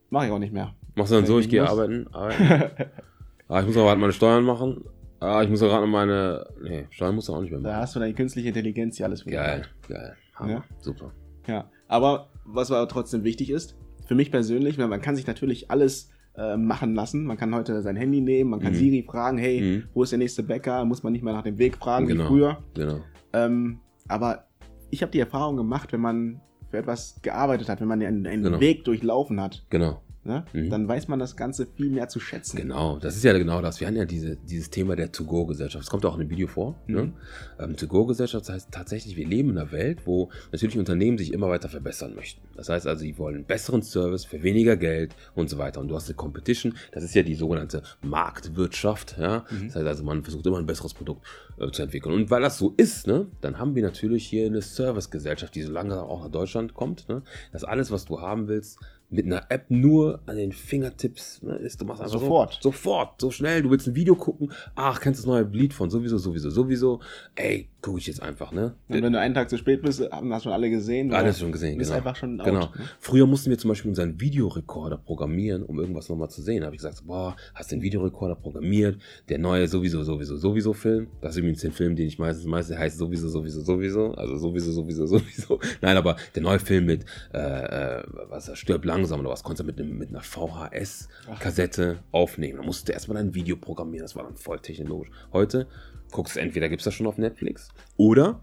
Mache 0.09 0.25
ich 0.25 0.31
auch 0.31 0.39
nicht 0.39 0.53
mehr. 0.53 0.75
Machst 0.95 1.11
du 1.11 1.15
dann 1.15 1.25
so, 1.25 1.33
Wenn 1.33 1.39
ich 1.39 1.45
ich 1.45 1.51
gehe 1.51 1.67
arbeiten, 1.67 2.07
arbeiten. 2.13 2.43
ah, 3.47 3.59
ich 3.61 3.65
muss 3.67 3.77
aber 3.77 3.85
gerade 3.87 4.01
meine 4.01 4.13
Steuern 4.13 4.43
machen. 4.43 4.83
Ah, 5.19 5.41
ich 5.41 5.49
muss 5.49 5.61
ja 5.61 5.67
gerade 5.67 5.85
noch 5.85 5.91
meine. 5.91 6.45
Nee, 6.61 6.85
Steuern 6.89 7.15
musst 7.15 7.29
du 7.29 7.33
auch 7.33 7.41
nicht 7.41 7.51
mehr 7.51 7.61
Da 7.61 7.69
machen. 7.69 7.81
hast 7.81 7.95
du 7.95 7.99
deine 8.01 8.13
künstliche 8.13 8.49
Intelligenz, 8.49 8.97
die 8.97 9.03
alles 9.05 9.23
dich 9.23 9.31
Geil, 9.33 9.63
geil. 9.87 10.15
Hammer. 10.35 10.51
Ja. 10.51 10.63
Super. 10.79 11.11
Ja, 11.47 11.69
aber 11.87 12.27
was 12.45 12.71
aber 12.71 12.87
trotzdem 12.87 13.23
wichtig 13.23 13.49
ist, 13.49 13.75
für 14.05 14.15
mich 14.15 14.31
persönlich, 14.31 14.77
weil 14.77 14.87
man 14.87 15.01
kann 15.01 15.15
sich 15.15 15.27
natürlich 15.27 15.71
alles 15.71 16.09
äh, 16.35 16.57
machen 16.57 16.95
lassen. 16.95 17.25
Man 17.25 17.37
kann 17.37 17.53
heute 17.53 17.81
sein 17.83 17.95
Handy 17.95 18.19
nehmen, 18.19 18.49
man 18.49 18.59
kann 18.59 18.73
Mhm. 18.73 18.77
Siri 18.77 19.03
fragen, 19.07 19.37
hey, 19.37 19.61
Mhm. 19.61 19.83
wo 19.93 20.03
ist 20.03 20.11
der 20.11 20.19
nächste 20.19 20.41
Bäcker? 20.43 20.83
Muss 20.83 21.03
man 21.03 21.13
nicht 21.13 21.23
mehr 21.23 21.33
nach 21.33 21.43
dem 21.43 21.57
Weg 21.59 21.77
fragen 21.77 22.07
Genau. 22.07 22.23
wie 22.23 22.27
früher. 22.27 22.57
Genau. 22.73 22.99
Ähm, 23.33 23.79
aber 24.07 24.45
ich 24.89 25.01
habe 25.03 25.11
die 25.11 25.19
Erfahrung 25.19 25.57
gemacht, 25.57 25.93
wenn 25.93 26.01
man 26.01 26.41
für 26.71 26.77
etwas 26.79 27.19
gearbeitet 27.21 27.69
hat, 27.69 27.81
wenn 27.81 27.87
man 27.87 28.01
einen, 28.01 28.25
einen 28.25 28.43
Genau. 28.43 28.59
Weg 28.59 28.83
durchlaufen 28.83 29.39
hat, 29.39 29.63
Genau. 29.69 30.01
Ne, 30.23 30.45
Mhm. 30.53 30.69
dann 30.69 30.87
weiß 30.87 31.07
man 31.07 31.19
das 31.19 31.35
Ganze 31.35 31.65
viel 31.65 31.89
mehr 31.89 32.07
zu 32.07 32.19
schätzen. 32.19 32.57
Genau, 32.57 32.97
das 32.99 33.15
ist 33.15 33.23
ja 33.23 33.33
genau 33.37 33.61
das. 33.61 33.79
Wir 33.79 33.87
haben 33.87 33.95
ja 33.95 34.05
diese, 34.05 34.35
dieses 34.37 34.69
Thema 34.69 34.95
der 34.95 35.11
To-Go-Gesellschaft. 35.11 35.83
Das 35.83 35.89
kommt 35.89 36.05
auch 36.05 36.13
in 36.13 36.21
dem 36.21 36.29
Video 36.29 36.47
vor. 36.47 36.75
Mhm. 36.87 36.95
Ne? 36.95 37.13
Ähm, 37.59 37.75
To-Go-Gesellschaft 37.75 38.47
das 38.47 38.53
heißt 38.53 38.71
tatsächlich, 38.71 39.15
wir 39.15 39.27
leben 39.27 39.49
in 39.51 39.57
einer 39.57 39.71
Welt, 39.71 40.05
wo 40.05 40.29
natürlich 40.51 40.77
Unternehmen 40.77 41.17
sich 41.17 41.33
immer 41.33 41.49
weiter 41.49 41.69
verbessern 41.69 42.15
möchten. 42.15 42.41
Das 42.55 42.69
heißt 42.69 42.87
also, 42.87 43.01
sie 43.01 43.17
wollen 43.17 43.35
einen 43.35 43.45
besseren 43.45 43.81
Service 43.81 44.25
für 44.25 44.43
weniger 44.43 44.77
Geld 44.77 45.15
und 45.35 45.49
so 45.49 45.57
weiter. 45.57 45.79
Und 45.81 45.87
du 45.87 45.95
hast 45.95 46.07
eine 46.07 46.15
Competition, 46.15 46.75
das 46.91 47.03
ist 47.03 47.15
ja 47.15 47.23
die 47.23 47.35
sogenannte 47.35 47.83
Marktwirtschaft. 48.01 49.17
Ja? 49.17 49.45
Mhm. 49.49 49.67
Das 49.67 49.75
heißt 49.75 49.87
also, 49.87 50.03
man 50.03 50.23
versucht 50.23 50.45
immer 50.45 50.57
ein 50.57 50.65
besseres 50.65 50.93
Produkt 50.93 51.25
äh, 51.57 51.69
zu 51.71 51.81
entwickeln. 51.81 52.13
Und 52.13 52.31
weil 52.31 52.41
das 52.41 52.57
so 52.57 52.73
ist, 52.77 53.07
ne, 53.07 53.27
dann 53.41 53.57
haben 53.59 53.75
wir 53.75 53.83
natürlich 53.83 54.25
hier 54.25 54.45
eine 54.45 54.61
Servicegesellschaft, 54.61 55.55
die 55.55 55.61
so 55.61 55.71
langsam 55.71 55.99
auch 55.99 56.23
nach 56.23 56.31
Deutschland 56.31 56.73
kommt. 56.73 57.07
Ne? 57.09 57.23
Das 57.51 57.63
alles, 57.63 57.91
was 57.91 58.05
du 58.05 58.21
haben 58.21 58.47
willst, 58.47 58.79
mit 59.13 59.25
einer 59.25 59.45
App 59.49 59.65
nur 59.69 60.21
an 60.25 60.37
den 60.37 60.51
Fingertips 60.51 61.41
ne, 61.43 61.55
ist. 61.55 61.79
Du 61.79 61.85
machst 61.85 62.01
einfach 62.01 62.19
Sofort. 62.19 62.53
So, 62.55 62.71
sofort, 62.71 63.21
so 63.21 63.31
schnell. 63.31 63.61
Du 63.61 63.69
willst 63.69 63.87
ein 63.87 63.95
Video 63.95 64.15
gucken. 64.15 64.51
Ach, 64.75 64.99
kennst 64.99 65.23
du 65.23 65.27
das 65.27 65.27
neue 65.27 65.43
Lied 65.57 65.73
von 65.73 65.89
sowieso, 65.89 66.17
sowieso, 66.17 66.49
sowieso. 66.49 66.99
Ey, 67.35 67.69
gucke 67.83 67.99
ich 67.99 68.07
jetzt 68.07 68.23
einfach, 68.23 68.53
ne? 68.53 68.75
Und 68.87 69.03
wenn 69.03 69.11
du 69.13 69.19
einen 69.19 69.33
Tag 69.35 69.49
zu 69.49 69.57
spät 69.57 69.81
bist, 69.81 70.01
haben 70.09 70.29
das 70.29 70.43
schon 70.43 70.53
alle 70.53 70.69
gesehen. 70.69 71.13
Alles 71.13 71.39
schon 71.39 71.51
gesehen, 71.51 71.77
bist 71.77 71.91
genau. 71.91 71.97
einfach 71.97 72.15
schon 72.15 72.39
out. 72.39 72.45
Genau. 72.45 72.61
ne? 72.61 72.71
Früher 72.97 73.27
mussten 73.27 73.49
wir 73.49 73.57
zum 73.57 73.67
Beispiel 73.67 73.89
unseren 73.89 74.19
Videorekorder 74.21 74.97
programmieren, 74.97 75.63
um 75.63 75.79
irgendwas 75.79 76.07
nochmal 76.07 76.29
zu 76.29 76.41
sehen. 76.41 76.61
Da 76.61 76.67
habe 76.67 76.75
ich 76.75 76.81
gesagt, 76.81 77.05
boah, 77.05 77.35
hast 77.53 77.71
den 77.73 77.81
Videorekorder 77.81 78.35
programmiert, 78.35 78.99
der 79.27 79.37
neue 79.37 79.67
sowieso, 79.67 80.01
sowieso, 80.01 80.37
sowieso 80.37 80.71
Film. 80.71 81.07
Das 81.21 81.33
ist 81.33 81.39
übrigens 81.39 81.59
der 81.59 81.73
Film, 81.73 81.97
den 81.97 82.07
ich 82.07 82.17
meistens 82.17 82.45
meistens 82.45 82.75
der 82.75 82.79
heißt 82.79 82.97
sowieso, 82.97 83.27
sowieso, 83.27 83.61
sowieso. 83.61 84.13
Also 84.13 84.37
sowieso, 84.37 84.71
sowieso, 84.71 85.05
sowieso. 85.17 85.59
Nein, 85.81 85.97
aber 85.97 86.15
der 86.35 86.41
neue 86.41 86.59
Film 86.59 86.85
mit, 86.85 87.03
äh, 87.33 87.37
äh, 87.37 88.03
was, 88.29 88.47
er 88.47 88.55
stirbt 88.55 88.85
langsam 88.85 89.19
oder 89.19 89.29
was, 89.29 89.43
konntest 89.43 89.61
du 89.61 89.65
mit, 89.65 89.79
einem- 89.79 89.97
mit 89.97 90.09
einer 90.09 90.21
VHS-Kassette 90.21 91.97
aufnehmen. 92.13 92.59
Da 92.59 92.63
musst 92.63 92.87
du 92.87 92.93
erstmal 92.93 93.21
dein 93.21 93.35
Video 93.35 93.57
programmieren. 93.57 94.05
Das 94.05 94.15
war 94.15 94.23
dann 94.23 94.37
voll 94.37 94.59
technologisch. 94.59 95.11
Heute 95.33 95.67
guckst 96.13 96.37
entweder, 96.37 96.69
gibt's 96.69 96.85
das 96.85 96.93
schon 96.93 97.07
auf 97.07 97.17
Netflix 97.17 97.67
oder 97.97 98.39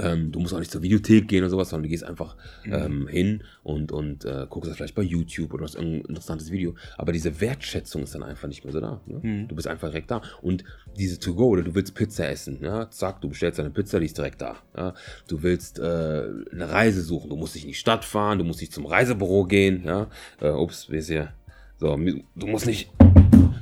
ähm, 0.00 0.30
du 0.30 0.38
musst 0.38 0.54
auch 0.54 0.60
nicht 0.60 0.70
zur 0.70 0.82
Videothek 0.82 1.26
gehen 1.26 1.42
oder 1.42 1.50
sowas, 1.50 1.70
sondern 1.70 1.82
du 1.82 1.88
gehst 1.88 2.04
einfach 2.04 2.36
Mhm. 2.64 2.72
ähm, 2.72 3.08
hin 3.08 3.42
und, 3.64 3.90
und 3.90 4.24
äh, 4.24 4.46
guckst 4.48 4.70
das 4.70 4.76
vielleicht 4.76 4.94
bei 4.94 5.02
YouTube 5.02 5.52
oder 5.52 5.64
hast 5.64 5.74
irgendein 5.74 6.02
interessantes 6.02 6.52
Video. 6.52 6.76
Aber 6.96 7.10
diese 7.10 7.40
Wertschätzung 7.40 8.04
ist 8.04 8.14
dann 8.14 8.22
einfach 8.22 8.46
nicht 8.46 8.62
mehr 8.64 8.72
so 8.72 8.80
da. 8.80 9.00
Ne? 9.06 9.20
Mhm. 9.20 9.48
Du 9.48 9.56
bist 9.56 9.66
einfach 9.66 9.88
direkt 9.88 10.12
da. 10.12 10.22
Und 10.40 10.62
diese 10.96 11.18
To-Go 11.18 11.48
oder 11.48 11.62
du 11.62 11.74
willst 11.74 11.96
Pizza 11.96 12.28
essen, 12.28 12.58
ja, 12.62 12.88
zack, 12.90 13.20
du 13.22 13.28
bestellst 13.28 13.58
deine 13.58 13.70
Pizza, 13.70 13.98
die 13.98 14.06
ist 14.06 14.16
direkt 14.16 14.40
da. 14.40 14.58
Ja? 14.76 14.94
Du 15.26 15.42
willst 15.42 15.80
äh, 15.80 15.82
eine 15.82 16.70
Reise 16.70 17.02
suchen, 17.02 17.30
du 17.30 17.36
musst 17.36 17.56
nicht 17.56 17.64
in 17.64 17.70
die 17.70 17.74
Stadt 17.74 18.04
fahren, 18.04 18.38
du 18.38 18.44
musst 18.44 18.60
nicht 18.60 18.72
zum 18.72 18.86
Reisebüro 18.86 19.46
gehen. 19.46 19.82
Ja? 19.84 20.06
Äh, 20.40 20.50
ups, 20.50 20.88
wie 20.90 20.98
ist 20.98 21.08
hier? 21.08 21.32
So, 21.78 21.96
du 21.96 22.46
musst 22.46 22.66
nicht. 22.66 22.88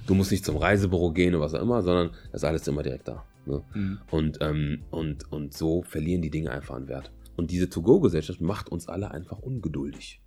Du 0.06 0.14
musst 0.14 0.30
nicht 0.30 0.44
zum 0.44 0.56
Reisebüro 0.56 1.12
gehen 1.12 1.34
oder 1.34 1.44
was 1.44 1.54
auch 1.54 1.62
immer, 1.62 1.82
sondern 1.82 2.10
das 2.32 2.42
ist 2.42 2.44
alles 2.44 2.66
immer 2.68 2.82
direkt 2.82 3.08
da. 3.08 3.24
Ne? 3.46 3.62
Mhm. 3.74 3.98
Und, 4.10 4.38
ähm, 4.40 4.82
und, 4.90 5.30
und 5.32 5.52
so 5.54 5.82
verlieren 5.82 6.22
die 6.22 6.30
Dinge 6.30 6.50
einfach 6.50 6.74
an 6.76 6.88
Wert. 6.88 7.10
Und 7.36 7.50
diese 7.50 7.68
To-Go-Gesellschaft 7.68 8.40
macht 8.40 8.68
uns 8.70 8.88
alle 8.88 9.10
einfach 9.10 9.38
ungeduldig. 9.38 10.20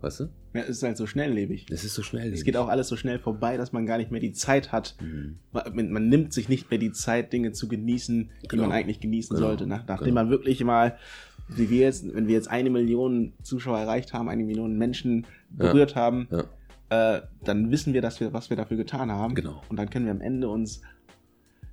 Weißt 0.00 0.20
du? 0.20 0.24
Ja, 0.54 0.60
es 0.62 0.68
ist 0.68 0.82
halt 0.82 0.96
so 0.96 1.06
schnelllebig. 1.06 1.66
Das 1.66 1.82
ist 1.82 1.94
so 1.94 2.02
schnell. 2.02 2.32
Es 2.32 2.44
geht 2.44 2.56
auch 2.56 2.68
alles 2.68 2.88
so 2.88 2.96
schnell 2.96 3.18
vorbei, 3.18 3.56
dass 3.56 3.72
man 3.72 3.86
gar 3.86 3.96
nicht 3.98 4.10
mehr 4.10 4.20
die 4.20 4.32
Zeit 4.32 4.70
hat. 4.70 4.94
Mhm. 5.00 5.38
Man, 5.52 5.90
man 5.90 6.08
nimmt 6.08 6.32
sich 6.32 6.48
nicht 6.48 6.70
mehr 6.70 6.78
die 6.78 6.92
Zeit, 6.92 7.32
Dinge 7.32 7.52
zu 7.52 7.66
genießen, 7.66 8.30
die 8.42 8.48
Genau. 8.48 8.64
man 8.64 8.72
eigentlich 8.72 9.00
genießen 9.00 9.34
Genau. 9.36 9.48
sollte. 9.48 9.66
Nach, 9.66 9.86
nachdem 9.86 10.08
Genau. 10.08 10.22
man 10.22 10.30
wirklich 10.30 10.62
mal, 10.62 10.96
wie 11.48 11.70
wir 11.70 11.80
jetzt, 11.80 12.12
wenn 12.14 12.26
wir 12.28 12.34
jetzt 12.34 12.48
eine 12.50 12.70
Million 12.70 13.32
Zuschauer 13.42 13.78
erreicht 13.78 14.12
haben, 14.12 14.28
eine 14.28 14.44
Million 14.44 14.76
Menschen 14.76 15.26
Ja. 15.58 15.64
berührt 15.72 15.94
haben, 15.96 16.28
Ja. 16.30 16.44
Äh, 16.90 17.20
dann 17.44 17.70
wissen 17.70 17.92
wir, 17.94 18.02
dass 18.02 18.20
wir, 18.20 18.32
was 18.32 18.50
wir 18.50 18.56
dafür 18.56 18.76
getan 18.76 19.10
haben. 19.10 19.34
Genau. 19.34 19.62
Und 19.68 19.76
dann 19.78 19.90
können 19.90 20.04
wir 20.06 20.12
am 20.12 20.20
Ende 20.20 20.48
uns 20.48 20.82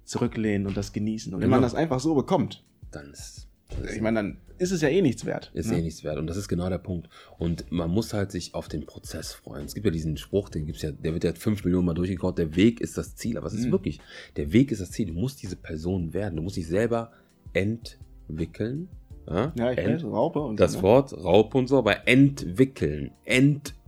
zurücklehnen 0.06 0.68
und 0.68 0.76
das 0.76 0.92
genießen. 0.94 1.34
Und 1.34 1.40
wenn 1.40 1.48
Genau. 1.48 1.58
man 1.58 1.62
das 1.64 1.76
einfach 1.76 2.00
so 2.00 2.14
bekommt, 2.16 2.64
Dann 2.92 3.12
ist, 3.12 3.48
dann 3.70 3.86
ist 3.86 3.96
ich 3.96 4.02
meine, 4.02 4.16
dann 4.20 4.38
ist 4.60 4.72
es 4.72 4.82
ja 4.82 4.90
eh 4.90 5.02
nichts 5.02 5.26
wert. 5.26 5.52
ist 5.54 5.70
ne? 5.72 5.80
eh 5.80 5.82
nichts 5.82 6.04
wert. 6.04 6.18
Und 6.18 6.28
das 6.28 6.38
ist 6.38 6.48
genau 6.48 6.70
der 6.70 6.78
Punkt. 6.78 7.10
Und 7.40 7.72
man 7.72 7.90
muss 7.90 8.14
halt 8.14 8.32
sich 8.32 8.54
auf 8.54 8.68
den 8.68 8.86
Prozess 8.86 9.34
freuen. 9.34 9.66
Es 9.66 9.74
gibt 9.74 9.86
ja 9.86 9.92
diesen 9.92 10.16
Spruch, 10.18 10.50
den 10.50 10.66
gibt's 10.66 10.82
ja, 10.84 10.92
der 10.92 11.14
wird 11.14 11.24
ja 11.24 11.34
fünf 11.34 11.64
Millionen 11.66 11.86
Mal 11.86 11.94
durchgekaut, 11.96 12.38
der 12.38 12.56
Weg 12.56 12.82
ist 12.82 12.98
das 12.98 13.16
Ziel. 13.16 13.38
Aber 13.38 13.48
es 13.48 13.54
ist 13.54 13.66
Mhm. 13.68 13.72
wirklich, 13.72 14.00
der 14.36 14.52
Weg 14.54 14.72
ist 14.72 14.82
das 14.82 14.92
Ziel. 14.92 15.08
Du 15.08 15.14
musst 15.14 15.42
diese 15.42 15.56
Person 15.56 16.14
werden. 16.14 16.36
Du 16.36 16.42
musst 16.44 16.56
dich 16.58 16.68
selber 16.68 17.12
entwickeln. 17.54 18.90
Ja, 19.28 19.54
Ja, 19.56 19.72
ich 19.72 19.78
Ent- 19.80 20.04
weiß, 20.04 20.12
Raupe 20.12 20.40
und 20.40 20.60
das 20.60 20.74
so, 20.74 20.78
ne? 20.80 20.84
Wort 20.84 21.14
Raupe 21.14 21.58
und 21.58 21.68
so, 21.68 21.78
aber 21.78 22.08
entwickeln. 22.08 23.12
Entwickeln. 23.26 23.80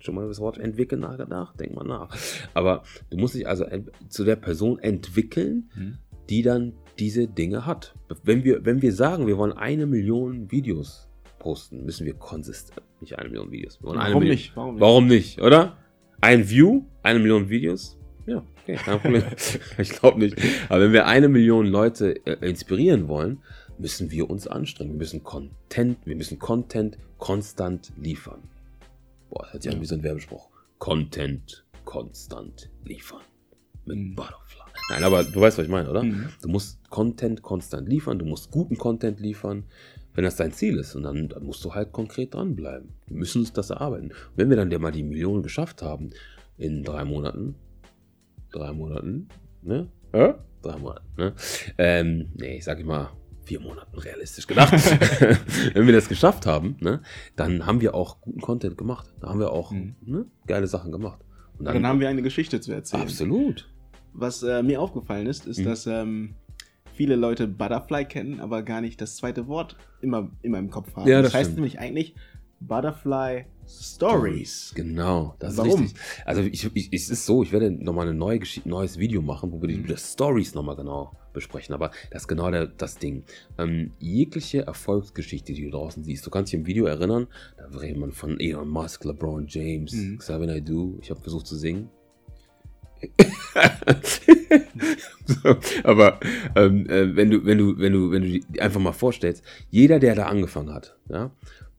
Schon 0.00 0.14
mal 0.14 0.22
über 0.22 0.28
das 0.30 0.40
Wort 0.40 0.58
entwickeln 0.58 1.00
nachgedacht? 1.00 1.58
Denk 1.60 1.74
mal 1.74 1.84
nach. 1.84 2.14
Aber 2.54 2.82
du 3.10 3.16
musst 3.18 3.34
dich 3.34 3.46
also 3.48 3.64
zu 4.08 4.24
der 4.24 4.36
Person 4.36 4.78
entwickeln, 4.78 5.70
Mhm. 5.76 5.98
die 6.30 6.42
dann 6.42 6.72
diese 6.98 7.26
Dinge 7.26 7.66
hat. 7.66 7.94
Wenn 8.22 8.44
wir, 8.44 8.64
wenn 8.64 8.80
wir 8.82 8.92
sagen, 8.92 9.26
wir 9.26 9.36
wollen 9.38 9.52
eine 9.52 9.86
Million 9.86 10.50
Videos 10.50 11.08
posten, 11.38 11.84
müssen 11.84 12.06
wir 12.06 12.14
konsistent, 12.14 12.80
nicht 13.00 13.18
eine 13.18 13.28
Million 13.28 13.50
Videos. 13.50 13.80
Wir 13.82 13.88
wollen 13.88 13.98
eine 13.98 14.14
Warum 14.14 14.20
Million. 14.22 14.36
nicht? 14.36 14.56
Warum 14.56 14.74
nicht? 14.74 14.80
Warum 14.80 15.06
nicht, 15.06 15.40
oder? 15.42 15.76
Ein 16.20 16.48
View, 16.48 16.82
eine 17.02 17.18
Million 17.18 17.48
Videos? 17.50 17.98
Ja, 18.26 18.42
okay, 18.62 18.76
kein 18.76 19.00
Problem. 19.00 19.22
ich 19.78 19.90
glaube 19.90 20.18
nicht. 20.20 20.38
Aber 20.70 20.80
wenn 20.80 20.92
wir 20.92 21.06
eine 21.06 21.28
Million 21.28 21.66
Leute 21.66 22.24
äh, 22.24 22.48
inspirieren 22.48 23.08
wollen, 23.08 23.40
müssen 23.76 24.10
wir 24.10 24.30
uns 24.30 24.46
anstrengen. 24.46 24.92
Wir 24.92 24.98
müssen 24.98 25.22
Content, 25.24 25.98
wir 26.06 26.16
müssen 26.16 26.38
Content 26.38 26.96
konstant 27.18 27.92
liefern. 28.00 28.38
Boah, 29.34 29.48
hört 29.50 29.62
sich 29.64 29.70
an 29.72 29.78
Ja. 29.78 29.82
wie 29.82 29.86
so 29.86 29.94
ein 29.96 30.02
Werbespruch. 30.04 30.48
Content 30.78 31.64
konstant 31.84 32.70
liefern. 32.84 33.20
Mit 33.84 33.96
Mhm. 33.98 34.14
Butterfly. 34.14 34.62
Nein, 34.90 35.02
aber 35.04 35.24
du 35.24 35.40
weißt, 35.40 35.58
was 35.58 35.64
ich 35.64 35.70
meine, 35.70 35.90
oder? 35.90 36.02
Mhm. 36.04 36.28
Du 36.40 36.48
musst 36.48 36.88
Content 36.88 37.42
konstant 37.42 37.88
liefern, 37.88 38.18
du 38.18 38.24
musst 38.24 38.50
guten 38.50 38.78
Content 38.78 39.18
liefern, 39.20 39.64
wenn 40.14 40.24
das 40.24 40.36
dein 40.36 40.52
Ziel 40.52 40.78
ist. 40.78 40.94
Und 40.94 41.02
dann, 41.02 41.28
dann 41.28 41.42
musst 41.44 41.64
du 41.64 41.74
halt 41.74 41.90
konkret 41.92 42.32
dranbleiben. 42.34 42.90
Wir 43.08 43.16
müssen 43.16 43.40
uns 43.40 43.52
das 43.52 43.70
erarbeiten. 43.70 44.08
Und 44.10 44.36
wenn 44.36 44.48
wir 44.50 44.56
dann 44.56 44.68
mal 44.80 44.92
die 44.92 45.02
Millionen 45.02 45.42
geschafft 45.42 45.82
haben, 45.82 46.10
in 46.56 46.84
drei 46.84 47.04
Monaten, 47.04 47.56
drei 48.52 48.72
Monaten, 48.72 49.28
ne? 49.62 49.88
Ja? 50.14 50.38
Drei 50.62 50.76
Monaten, 50.78 51.06
ne? 51.16 51.34
Ähm, 51.76 52.30
nee, 52.34 52.58
ich 52.58 52.64
sag 52.64 52.82
mal, 52.84 53.10
vier 53.44 53.60
Monaten 53.60 53.98
realistisch 53.98 54.46
gedacht, 54.46 54.72
wenn 55.74 55.86
wir 55.86 55.92
das 55.92 56.08
geschafft 56.08 56.46
haben, 56.46 56.76
ne, 56.80 57.02
dann 57.36 57.66
haben 57.66 57.80
wir 57.80 57.94
auch 57.94 58.20
guten 58.20 58.40
Content 58.40 58.76
gemacht. 58.78 59.12
Da 59.20 59.28
haben 59.28 59.38
wir 59.40 59.52
auch 59.52 59.70
Mhm. 59.70 59.94
ne, 60.02 60.26
geile 60.46 60.66
Sachen 60.66 60.92
gemacht. 60.92 61.20
Und 61.58 61.66
Dann, 61.66 61.86
haben 61.86 62.00
wir 62.00 62.08
eine 62.08 62.22
Geschichte 62.22 62.60
zu 62.60 62.72
erzählen. 62.72 63.02
absolut. 63.02 63.68
Was 64.12 64.42
äh, 64.42 64.62
mir 64.62 64.80
aufgefallen 64.80 65.26
ist, 65.26 65.46
ist, 65.46 65.58
Mhm. 65.58 65.64
dass 65.64 65.86
ähm, 65.86 66.34
viele 66.94 67.16
Leute 67.16 67.46
Butterfly 67.48 68.04
kennen, 68.04 68.40
aber 68.40 68.62
gar 68.62 68.80
nicht 68.80 69.00
das 69.00 69.16
zweite 69.16 69.46
Wort 69.48 69.76
immer, 70.00 70.30
immer 70.42 70.58
im 70.58 70.70
Kopf 70.70 70.94
haben. 70.96 71.08
Ja, 71.08 71.22
das, 71.22 71.32
das 71.32 71.34
heißt 71.40 71.44
stimmt. 71.50 71.56
nämlich 71.56 71.78
eigentlich 71.80 72.14
Butterfly 72.66 73.44
Stories. 73.66 74.72
Genau, 74.74 75.34
das 75.38 75.56
Warum? 75.56 75.70
ist 75.84 75.94
richtig. 75.94 76.02
Also 76.26 76.42
ich, 76.42 76.70
ich, 76.74 76.88
es 76.92 77.08
ist 77.10 77.24
so, 77.24 77.42
ich 77.42 77.50
werde 77.52 77.70
nochmal 77.70 78.08
ein 78.08 78.18
neue 78.18 78.40
neues 78.64 78.98
Video 78.98 79.22
machen, 79.22 79.52
wo 79.52 79.60
wir 79.62 79.68
die, 79.68 79.76
Mhm. 79.78 79.86
die 79.86 79.96
Stories 79.96 80.54
nochmal 80.54 80.76
genau 80.76 81.12
besprechen. 81.32 81.74
Aber 81.74 81.90
das 82.10 82.22
ist 82.22 82.28
genau 82.28 82.50
der, 82.50 82.66
das 82.66 82.98
Ding. 82.98 83.24
Ähm, 83.58 83.92
jegliche 83.98 84.66
Erfolgsgeschichte, 84.66 85.52
die 85.54 85.64
du 85.64 85.70
draußen 85.70 86.04
siehst, 86.04 86.26
du 86.26 86.30
kannst 86.30 86.52
dich 86.52 86.60
im 86.60 86.66
Video 86.66 86.84
erinnern, 86.86 87.26
da 87.56 87.78
redet 87.78 87.96
man 87.98 88.12
von 88.12 88.38
Elon 88.38 88.68
Musk, 88.68 89.04
LeBron 89.04 89.46
James, 89.48 89.92
Mhm. 89.92 90.18
Xavier 90.18 90.46
Naidoo. 90.46 90.98
Ich 91.00 91.10
habe 91.10 91.20
versucht 91.20 91.46
zu 91.46 91.56
singen. 91.56 91.88
so, 95.26 95.56
aber 95.84 96.20
ähm, 96.56 96.86
äh, 96.88 97.14
wenn 97.16 97.30
du, 97.30 97.44
wenn 97.44 97.58
du, 97.58 97.78
wenn 97.78 97.92
du, 97.92 98.10
wenn 98.10 98.22
du 98.22 98.60
einfach 98.60 98.80
mal 98.80 98.92
vorstellst, 98.92 99.42
jeder, 99.70 99.98
der 99.98 100.14
da 100.14 100.26
angefangen 100.26 100.72
hat, 100.72 100.96
ja, 101.08 101.30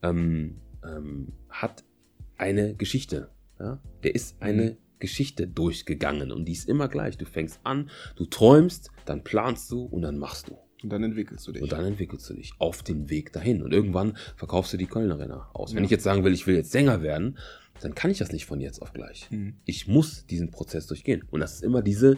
ähm, 0.03 0.57
ähm, 0.87 1.33
hat 1.49 1.83
eine 2.37 2.75
Geschichte. 2.75 3.29
Ja? 3.59 3.79
Der 4.03 4.15
ist 4.15 4.41
eine 4.41 4.77
Geschichte 4.99 5.47
durchgegangen 5.47 6.31
und 6.31 6.45
die 6.45 6.53
ist 6.53 6.67
immer 6.69 6.87
gleich. 6.87 7.17
Du 7.17 7.25
fängst 7.25 7.59
an, 7.63 7.89
du 8.15 8.25
träumst, 8.25 8.91
dann 9.05 9.23
planst 9.23 9.69
du 9.71 9.83
und 9.83 10.01
dann 10.01 10.17
machst 10.17 10.49
du. 10.49 10.57
Und 10.83 10.89
dann 10.91 11.03
entwickelst 11.03 11.47
du 11.47 11.51
dich. 11.51 11.61
Und 11.63 11.71
dann 11.71 11.83
entwickelst 11.85 12.29
du 12.29 12.33
dich 12.35 12.53
auf 12.59 12.83
den 12.83 13.09
Weg 13.09 13.33
dahin. 13.33 13.63
Und 13.63 13.73
irgendwann 13.73 14.17
verkaufst 14.35 14.73
du 14.73 14.77
die 14.77 14.85
Köln 14.85 15.11
Arena 15.11 15.49
aus. 15.53 15.71
Wenn 15.73 15.79
Ja. 15.83 15.85
ich 15.85 15.91
jetzt 15.91 16.03
sagen 16.03 16.23
will, 16.23 16.33
ich 16.33 16.45
will 16.47 16.55
jetzt 16.55 16.71
Sänger 16.71 17.01
werden, 17.01 17.37
dann 17.81 17.95
kann 17.95 18.11
ich 18.11 18.19
das 18.19 18.31
nicht 18.31 18.45
von 18.45 18.59
jetzt 18.61 18.81
auf 18.81 18.93
gleich. 18.93 19.29
Mhm. 19.31 19.55
Ich 19.65 19.87
muss 19.87 20.25
diesen 20.27 20.51
Prozess 20.51 20.85
durchgehen. 20.87 21.23
Und 21.31 21.39
das 21.39 21.55
ist 21.55 21.63
immer 21.63 21.81
diese 21.81 22.17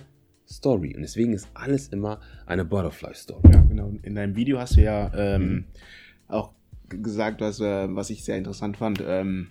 Story. 0.49 0.95
Und 0.95 1.01
deswegen 1.01 1.33
ist 1.33 1.47
alles 1.53 1.87
immer 1.89 2.19
eine 2.45 2.65
Butterfly-Story. 2.65 3.51
Ja, 3.53 3.61
genau. 3.61 3.93
In 4.01 4.15
deinem 4.15 4.35
Video 4.35 4.59
hast 4.59 4.75
du 4.75 4.81
ja 4.81 5.11
ähm, 5.15 5.41
Mhm. 5.49 5.65
auch 6.27 6.53
gesagt, 6.89 7.41
was, 7.41 7.59
äh, 7.59 7.87
was 7.89 8.09
ich 8.09 8.23
sehr 8.23 8.37
interessant 8.37 8.77
fand, 8.77 9.03
ähm, 9.05 9.47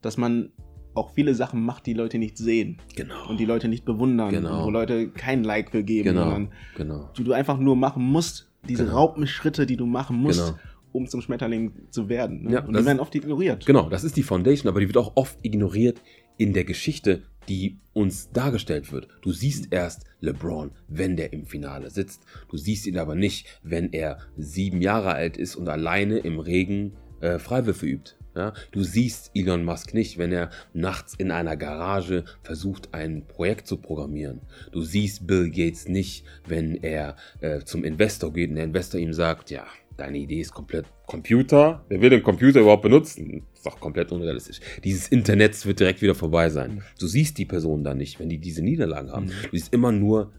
dass 0.00 0.16
man 0.16 0.50
auch 0.94 1.10
viele 1.14 1.34
Sachen 1.34 1.64
macht, 1.64 1.86
die 1.86 1.94
Leute 1.94 2.18
nicht 2.18 2.36
sehen 2.36 2.76
Genau. 2.96 3.28
und 3.28 3.40
die 3.40 3.46
Leute 3.46 3.68
nicht 3.68 3.84
bewundern, 3.84 4.30
Genau. 4.30 4.58
und 4.60 4.66
wo 4.66 4.70
Leute 4.70 5.08
kein 5.08 5.42
Like 5.42 5.70
für 5.70 5.82
geben, 5.82 6.10
genau. 6.10 6.24
sondern 6.24 6.52
Genau. 6.76 7.10
die 7.16 7.24
du 7.24 7.32
einfach 7.32 7.58
nur 7.58 7.76
machen 7.76 8.02
musst, 8.02 8.50
diese 8.68 8.84
Genau. 8.84 8.96
Raupenschritte, 8.98 9.64
die 9.64 9.76
du 9.76 9.86
machen 9.86 10.16
musst, 10.16 10.46
Genau. 10.48 10.58
um 10.92 11.06
zum 11.06 11.22
Schmetterling 11.22 11.72
zu 11.90 12.08
werden. 12.10 12.42
Ne? 12.44 12.52
Ja, 12.52 12.64
und 12.64 12.76
die 12.76 12.84
werden 12.84 13.00
oft 13.00 13.14
ignoriert. 13.14 13.64
Genau, 13.64 13.88
das 13.88 14.04
ist 14.04 14.16
die 14.16 14.22
Foundation, 14.22 14.68
aber 14.68 14.80
die 14.80 14.86
wird 14.86 14.98
auch 14.98 15.12
oft 15.16 15.38
ignoriert 15.42 16.02
in 16.36 16.52
der 16.52 16.64
Geschichte, 16.64 17.22
die 17.48 17.78
uns 17.92 18.30
dargestellt 18.30 18.92
wird. 18.92 19.08
Du 19.20 19.32
siehst 19.32 19.72
erst 19.72 20.04
LeBron, 20.20 20.72
wenn 20.88 21.16
der 21.16 21.32
im 21.32 21.46
Finale 21.46 21.90
sitzt. 21.90 22.22
Du 22.48 22.56
siehst 22.56 22.86
ihn 22.86 22.98
aber 22.98 23.14
nicht, 23.14 23.60
wenn 23.62 23.92
er 23.92 24.18
sieben 24.36 24.80
Jahre 24.80 25.12
alt 25.12 25.36
ist 25.36 25.56
und 25.56 25.68
alleine 25.68 26.18
im 26.18 26.38
Regen 26.38 26.92
äh, 27.20 27.38
Freiwürfe 27.38 27.86
übt. 27.86 28.14
Ja? 28.34 28.52
Du 28.70 28.82
siehst 28.82 29.30
Elon 29.34 29.64
Musk 29.64 29.94
nicht, 29.94 30.18
wenn 30.18 30.32
er 30.32 30.50
nachts 30.72 31.14
in 31.14 31.30
einer 31.30 31.56
Garage 31.56 32.24
versucht, 32.42 32.94
ein 32.94 33.26
Projekt 33.26 33.66
zu 33.66 33.76
programmieren. 33.76 34.40
Du 34.72 34.82
siehst 34.82 35.26
Bill 35.26 35.50
Gates 35.50 35.88
nicht, 35.88 36.24
wenn 36.46 36.76
er 36.76 37.16
äh, 37.40 37.60
zum 37.60 37.84
Investor 37.84 38.32
geht 38.32 38.50
und 38.50 38.56
der 38.56 38.64
Investor 38.64 39.00
ihm 39.00 39.12
sagt, 39.12 39.50
ja, 39.50 39.66
deine 40.02 40.18
Idee 40.18 40.40
ist 40.40 40.52
komplett 40.52 40.86
Computer. 41.06 41.84
Wer 41.88 42.00
will 42.00 42.10
den 42.10 42.22
Computer 42.22 42.60
überhaupt 42.60 42.82
benutzen? 42.82 43.44
Ist 43.54 43.64
doch 43.64 43.78
komplett 43.78 44.10
unrealistisch. 44.10 44.60
Dieses 44.82 45.08
Internet 45.08 45.64
wird 45.64 45.78
direkt 45.78 46.02
wieder 46.02 46.14
vorbei 46.14 46.50
sein. 46.50 46.76
Mhm. 46.76 46.82
Du 46.98 47.06
siehst 47.06 47.38
die 47.38 47.44
Person 47.44 47.84
dann 47.84 47.98
nicht, 47.98 48.18
wenn 48.18 48.28
die 48.28 48.38
diese 48.38 48.62
Niederlagen 48.62 49.12
haben. 49.12 49.26
Mhm. 49.26 49.30
Du 49.50 49.56
siehst 49.56 49.72
immer 49.72 49.92
nur 49.92 50.32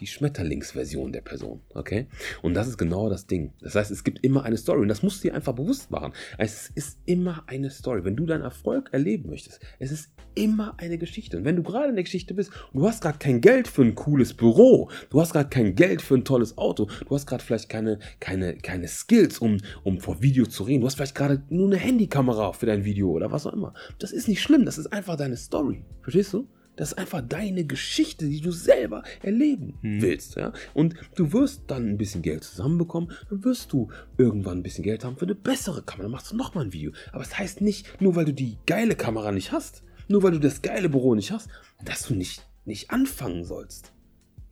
die 0.00 0.06
Schmetterlingsversion 0.06 1.12
der 1.12 1.20
Person, 1.20 1.60
okay? 1.74 2.06
Und 2.42 2.54
das 2.54 2.68
ist 2.68 2.78
genau 2.78 3.08
das 3.08 3.26
Ding. 3.26 3.52
Das 3.60 3.74
heißt, 3.74 3.90
es 3.90 4.04
gibt 4.04 4.24
immer 4.24 4.44
eine 4.44 4.56
Story 4.56 4.80
und 4.80 4.88
das 4.88 5.02
musst 5.02 5.22
du 5.22 5.28
dir 5.28 5.34
einfach 5.34 5.54
bewusst 5.54 5.90
machen. 5.90 6.12
Es 6.38 6.70
ist 6.74 6.98
immer 7.06 7.44
eine 7.46 7.70
Story. 7.70 8.04
Wenn 8.04 8.16
du 8.16 8.26
deinen 8.26 8.42
Erfolg 8.42 8.90
erleben 8.92 9.30
möchtest, 9.30 9.60
es 9.78 9.90
ist 9.90 10.10
immer 10.34 10.74
eine 10.78 10.98
Geschichte. 10.98 11.36
Und 11.36 11.44
wenn 11.44 11.56
du 11.56 11.62
gerade 11.62 11.88
in 11.88 11.96
der 11.96 12.04
Geschichte 12.04 12.34
bist 12.34 12.52
und 12.72 12.80
du 12.80 12.88
hast 12.88 13.02
gerade 13.02 13.18
kein 13.18 13.40
Geld 13.40 13.66
für 13.66 13.82
ein 13.82 13.94
cooles 13.94 14.34
Büro, 14.34 14.90
du 15.10 15.20
hast 15.20 15.32
gerade 15.32 15.48
kein 15.48 15.74
Geld 15.74 16.00
für 16.00 16.14
ein 16.14 16.24
tolles 16.24 16.56
Auto, 16.56 16.88
du 17.06 17.14
hast 17.14 17.26
gerade 17.26 17.42
vielleicht 17.42 17.68
keine, 17.68 17.98
keine, 18.20 18.56
keine 18.56 18.88
Skills, 18.88 19.38
um, 19.38 19.58
um 19.82 20.00
vor 20.00 20.22
Video 20.22 20.46
zu 20.46 20.62
reden, 20.62 20.82
du 20.82 20.86
hast 20.86 20.94
vielleicht 20.94 21.14
gerade 21.14 21.42
nur 21.48 21.66
eine 21.66 21.76
Handykamera 21.76 22.52
für 22.52 22.66
dein 22.66 22.84
Video 22.84 23.10
oder 23.10 23.32
was 23.32 23.46
auch 23.46 23.52
immer. 23.52 23.74
Das 23.98 24.12
ist 24.12 24.28
nicht 24.28 24.40
schlimm, 24.40 24.64
das 24.64 24.78
ist 24.78 24.92
einfach 24.92 25.16
deine 25.16 25.36
Story. 25.36 25.84
Verstehst 26.02 26.32
du? 26.32 26.48
Das 26.78 26.92
ist 26.92 26.98
einfach 26.98 27.20
deine 27.20 27.64
Geschichte, 27.64 28.28
die 28.28 28.40
du 28.40 28.52
selber 28.52 29.02
erleben 29.20 29.74
Hm. 29.82 30.00
willst. 30.00 30.36
Ja? 30.36 30.52
Und 30.74 30.94
du 31.16 31.32
wirst 31.32 31.62
dann 31.66 31.88
ein 31.88 31.98
bisschen 31.98 32.22
Geld 32.22 32.44
zusammenbekommen, 32.44 33.10
dann 33.28 33.42
wirst 33.44 33.72
du 33.72 33.88
irgendwann 34.16 34.58
ein 34.58 34.62
bisschen 34.62 34.84
Geld 34.84 35.04
haben 35.04 35.16
für 35.16 35.24
eine 35.24 35.34
bessere 35.34 35.82
Kamera. 35.82 36.04
Dann 36.04 36.12
machst 36.12 36.30
du 36.30 36.36
nochmal 36.36 36.66
ein 36.66 36.72
Video. 36.72 36.92
Aber 37.12 37.22
es 37.22 37.30
das 37.30 37.38
heißt 37.38 37.60
nicht, 37.62 38.00
nur 38.00 38.14
weil 38.14 38.26
du 38.26 38.32
die 38.32 38.58
geile 38.64 38.94
Kamera 38.94 39.32
nicht 39.32 39.50
hast, 39.50 39.82
nur 40.06 40.22
weil 40.22 40.30
du 40.30 40.38
das 40.38 40.62
geile 40.62 40.88
Büro 40.88 41.16
nicht 41.16 41.32
hast, 41.32 41.48
dass 41.84 42.06
du 42.06 42.14
nicht, 42.14 42.46
nicht 42.64 42.90
anfangen 42.92 43.44
sollst. 43.44 43.92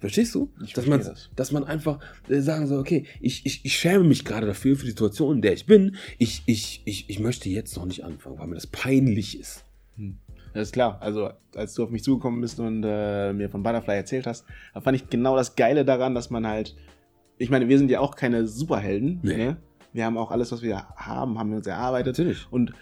Verstehst 0.00 0.34
du? 0.34 0.52
Ich 0.64 0.72
dass, 0.72 0.86
man, 0.86 1.00
das. 1.00 1.30
dass 1.36 1.52
man 1.52 1.62
einfach 1.62 2.00
äh, 2.28 2.40
sagen 2.40 2.66
soll, 2.66 2.80
okay, 2.80 3.06
ich, 3.20 3.46
ich, 3.46 3.64
ich 3.64 3.78
schäme 3.78 4.02
mich 4.04 4.24
gerade 4.24 4.46
dafür, 4.48 4.76
für 4.76 4.84
die 4.84 4.90
Situation, 4.90 5.36
in 5.36 5.42
der 5.42 5.52
ich 5.54 5.64
bin. 5.64 5.94
Ich, 6.18 6.42
ich, 6.46 6.82
ich, 6.84 7.08
ich 7.08 7.18
möchte 7.20 7.48
jetzt 7.48 7.76
noch 7.76 7.86
nicht 7.86 8.04
anfangen, 8.04 8.36
weil 8.38 8.48
mir 8.48 8.56
das 8.56 8.66
peinlich 8.66 9.38
ist. 9.38 9.64
Das 10.56 10.68
ist 10.68 10.72
klar. 10.72 10.98
Also, 11.00 11.30
als 11.54 11.74
du 11.74 11.84
auf 11.84 11.90
mich 11.90 12.02
zugekommen 12.02 12.40
bist 12.40 12.58
und 12.60 12.82
äh, 12.84 13.32
mir 13.32 13.50
von 13.50 13.62
Butterfly 13.62 13.94
erzählt 13.94 14.26
hast, 14.26 14.46
da 14.72 14.80
fand 14.80 14.96
ich 14.96 15.10
genau 15.10 15.36
das 15.36 15.54
Geile 15.54 15.84
daran, 15.84 16.14
dass 16.14 16.30
man 16.30 16.46
halt. 16.46 16.74
Ich 17.38 17.50
meine, 17.50 17.68
wir 17.68 17.76
sind 17.76 17.90
ja 17.90 18.00
auch 18.00 18.16
keine 18.16 18.46
Superhelden. 18.46 19.20
Nee. 19.22 19.36
Ne? 19.36 19.56
Wir 19.92 20.06
haben 20.06 20.16
auch 20.16 20.30
alles, 20.30 20.52
was 20.52 20.62
wir 20.62 20.88
haben, 20.96 21.38
haben 21.38 21.50
wir 21.50 21.58
uns 21.58 21.66
erarbeitet. 21.66 22.18
Natürlich. 22.18 22.46
Und 22.50 22.72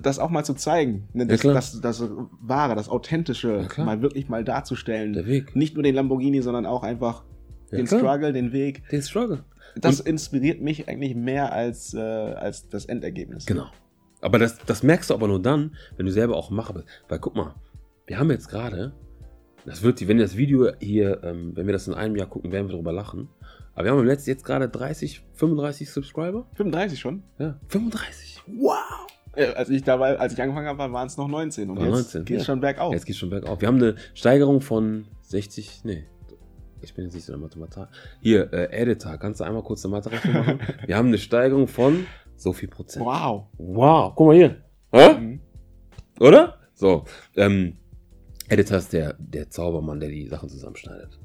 das 0.00 0.18
auch 0.18 0.30
mal 0.30 0.44
zu 0.44 0.54
zeigen, 0.54 1.08
ne? 1.12 1.26
das, 1.26 1.40
klar. 1.40 1.54
das, 1.54 1.80
das 1.80 2.02
Wahre, 2.40 2.74
das 2.74 2.88
Authentische, 2.88 3.68
Ja, 3.76 3.84
mal 3.84 4.02
wirklich 4.02 4.28
mal 4.28 4.44
darzustellen. 4.44 5.12
Der 5.14 5.26
Weg. 5.26 5.56
Nicht 5.56 5.74
nur 5.74 5.82
den 5.82 5.94
Lamborghini, 5.94 6.42
sondern 6.42 6.66
auch 6.66 6.82
einfach 6.82 7.24
Ja, 7.70 7.78
den 7.78 7.86
klar. 7.86 8.00
Struggle, 8.00 8.32
den 8.32 8.52
Weg. 8.52 8.88
Den 8.90 9.02
Struggle. 9.02 9.44
Das 9.76 10.00
inspiriert 10.00 10.60
mich 10.60 10.88
eigentlich 10.88 11.14
mehr 11.14 11.52
als, 11.52 11.94
äh, 11.94 11.98
als 11.98 12.68
das 12.68 12.84
Endergebnis. 12.84 13.46
Genau. 13.46 13.66
Aber 14.22 14.38
das, 14.38 14.56
das 14.64 14.82
merkst 14.82 15.10
du 15.10 15.14
aber 15.14 15.28
nur 15.28 15.42
dann, 15.42 15.76
wenn 15.98 16.06
du 16.06 16.12
selber 16.12 16.36
auch 16.36 16.48
Macher 16.50 16.72
bist. 16.72 16.86
Weil 17.08 17.18
guck 17.18 17.36
mal, 17.36 17.54
wir 18.06 18.18
haben 18.18 18.30
jetzt 18.30 18.48
gerade, 18.48 18.92
das 19.66 19.82
wird, 19.82 20.00
die- 20.00 20.08
wenn 20.08 20.16
das 20.18 20.36
Video 20.36 20.70
hier, 20.80 21.22
ähm, 21.24 21.52
wenn 21.54 21.66
wir 21.66 21.72
das 21.74 21.86
in 21.88 21.94
einem 21.94 22.16
Jahr 22.16 22.28
gucken, 22.28 22.50
werden 22.52 22.68
wir 22.68 22.72
darüber 22.72 22.92
lachen. 22.92 23.28
Aber 23.74 23.84
wir 23.84 23.92
haben 23.92 23.98
im 24.00 24.06
letzten 24.06 24.30
jetzt 24.30 24.44
gerade 24.44 24.68
30, 24.68 25.22
35 25.34 25.90
Subscriber. 25.90 26.46
35 26.54 26.98
schon? 27.00 27.22
Ja, 27.38 27.58
35. 27.68 28.42
Wow! 28.46 28.76
Äh, 29.34 29.46
als 29.54 29.70
ich 29.70 29.82
dabei, 29.82 30.18
als 30.18 30.34
ich 30.34 30.42
angefangen 30.42 30.66
habe, 30.68 30.92
waren 30.92 31.06
es 31.06 31.16
noch 31.16 31.26
19 31.26 31.70
und 31.70 31.78
War 31.78 31.84
jetzt 31.86 31.92
19, 32.14 32.24
geht 32.26 32.36
es 32.36 32.42
ja. 32.42 32.46
schon 32.52 32.60
bergauf. 32.60 32.92
Jetzt 32.92 33.06
geht 33.06 33.16
schon 33.16 33.30
bergauf. 33.30 33.60
Wir 33.60 33.68
haben 33.68 33.76
eine 33.78 33.96
Steigerung 34.14 34.60
von 34.60 35.06
60, 35.22 35.80
nee. 35.84 36.04
Ich 36.82 36.94
bin 36.94 37.04
jetzt 37.04 37.14
nicht 37.14 37.24
so 37.24 37.32
der 37.32 37.40
Mathematiker. 37.40 37.88
Hier, 38.20 38.52
äh, 38.52 38.64
Editor, 38.72 39.16
kannst 39.16 39.40
du 39.40 39.44
einmal 39.44 39.62
kurz 39.62 39.84
eine 39.84 39.92
Mathe-Rechnung 39.92 40.34
machen? 40.34 40.60
Wir 40.86 40.96
haben 40.96 41.08
eine 41.08 41.18
Steigerung 41.18 41.66
von 41.68 42.06
so 42.42 42.52
viel 42.52 42.68
Prozent. 42.68 43.04
Wow. 43.04 43.46
Wow, 43.58 44.12
guck 44.14 44.26
mal 44.28 44.36
hier. 44.36 44.62
Hä? 44.92 45.14
Mhm. 45.14 45.40
Oder? 46.20 46.58
So, 46.74 47.04
ähm, 47.36 47.76
Editor 48.48 48.78
ist 48.78 48.92
der, 48.92 49.14
der 49.18 49.48
Zaubermann, 49.50 50.00
der 50.00 50.08
die 50.10 50.26
Sachen 50.28 50.48
zusammenschneidet. 50.48 51.18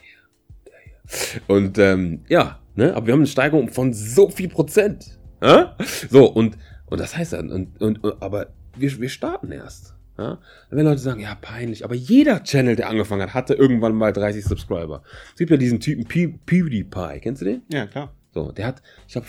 Hier, 0.00 0.66
der 0.66 0.78
hier. 0.84 1.42
Und 1.48 1.78
ähm, 1.78 2.24
ja, 2.28 2.60
ne, 2.74 2.94
aber 2.94 3.06
wir 3.06 3.12
haben 3.14 3.20
eine 3.20 3.26
Steigerung 3.26 3.68
von 3.70 3.92
so 3.92 4.28
viel 4.30 4.48
Prozent. 4.48 5.18
Hä? 5.42 5.64
So, 6.10 6.26
und, 6.30 6.58
und 6.86 7.00
das 7.00 7.16
heißt 7.16 7.32
dann, 7.32 7.50
und, 7.50 7.80
und, 7.80 8.04
und, 8.04 8.22
aber 8.22 8.48
wir, 8.76 9.00
wir 9.00 9.08
starten 9.08 9.50
erst. 9.52 9.94
Ja? 10.18 10.38
Wenn 10.68 10.84
Leute 10.84 11.00
sagen, 11.00 11.20
ja, 11.20 11.34
peinlich, 11.34 11.84
aber 11.84 11.94
jeder 11.94 12.42
Channel, 12.44 12.76
der 12.76 12.90
angefangen 12.90 13.22
hat, 13.22 13.32
hatte 13.34 13.54
irgendwann 13.54 13.94
mal 13.94 14.12
30 14.12 14.44
Subscriber. 14.44 15.02
Es 15.32 15.36
gibt 15.38 15.50
ja 15.50 15.56
diesen 15.56 15.80
Typen 15.80 16.04
Pew- 16.04 16.38
PewDiePie, 16.44 17.20
kennst 17.20 17.40
du 17.40 17.46
den? 17.46 17.62
Ja, 17.72 17.86
klar. 17.86 18.12
So, 18.32 18.52
der 18.52 18.66
hat, 18.66 18.82
ich 19.06 19.12
glaube, 19.14 19.26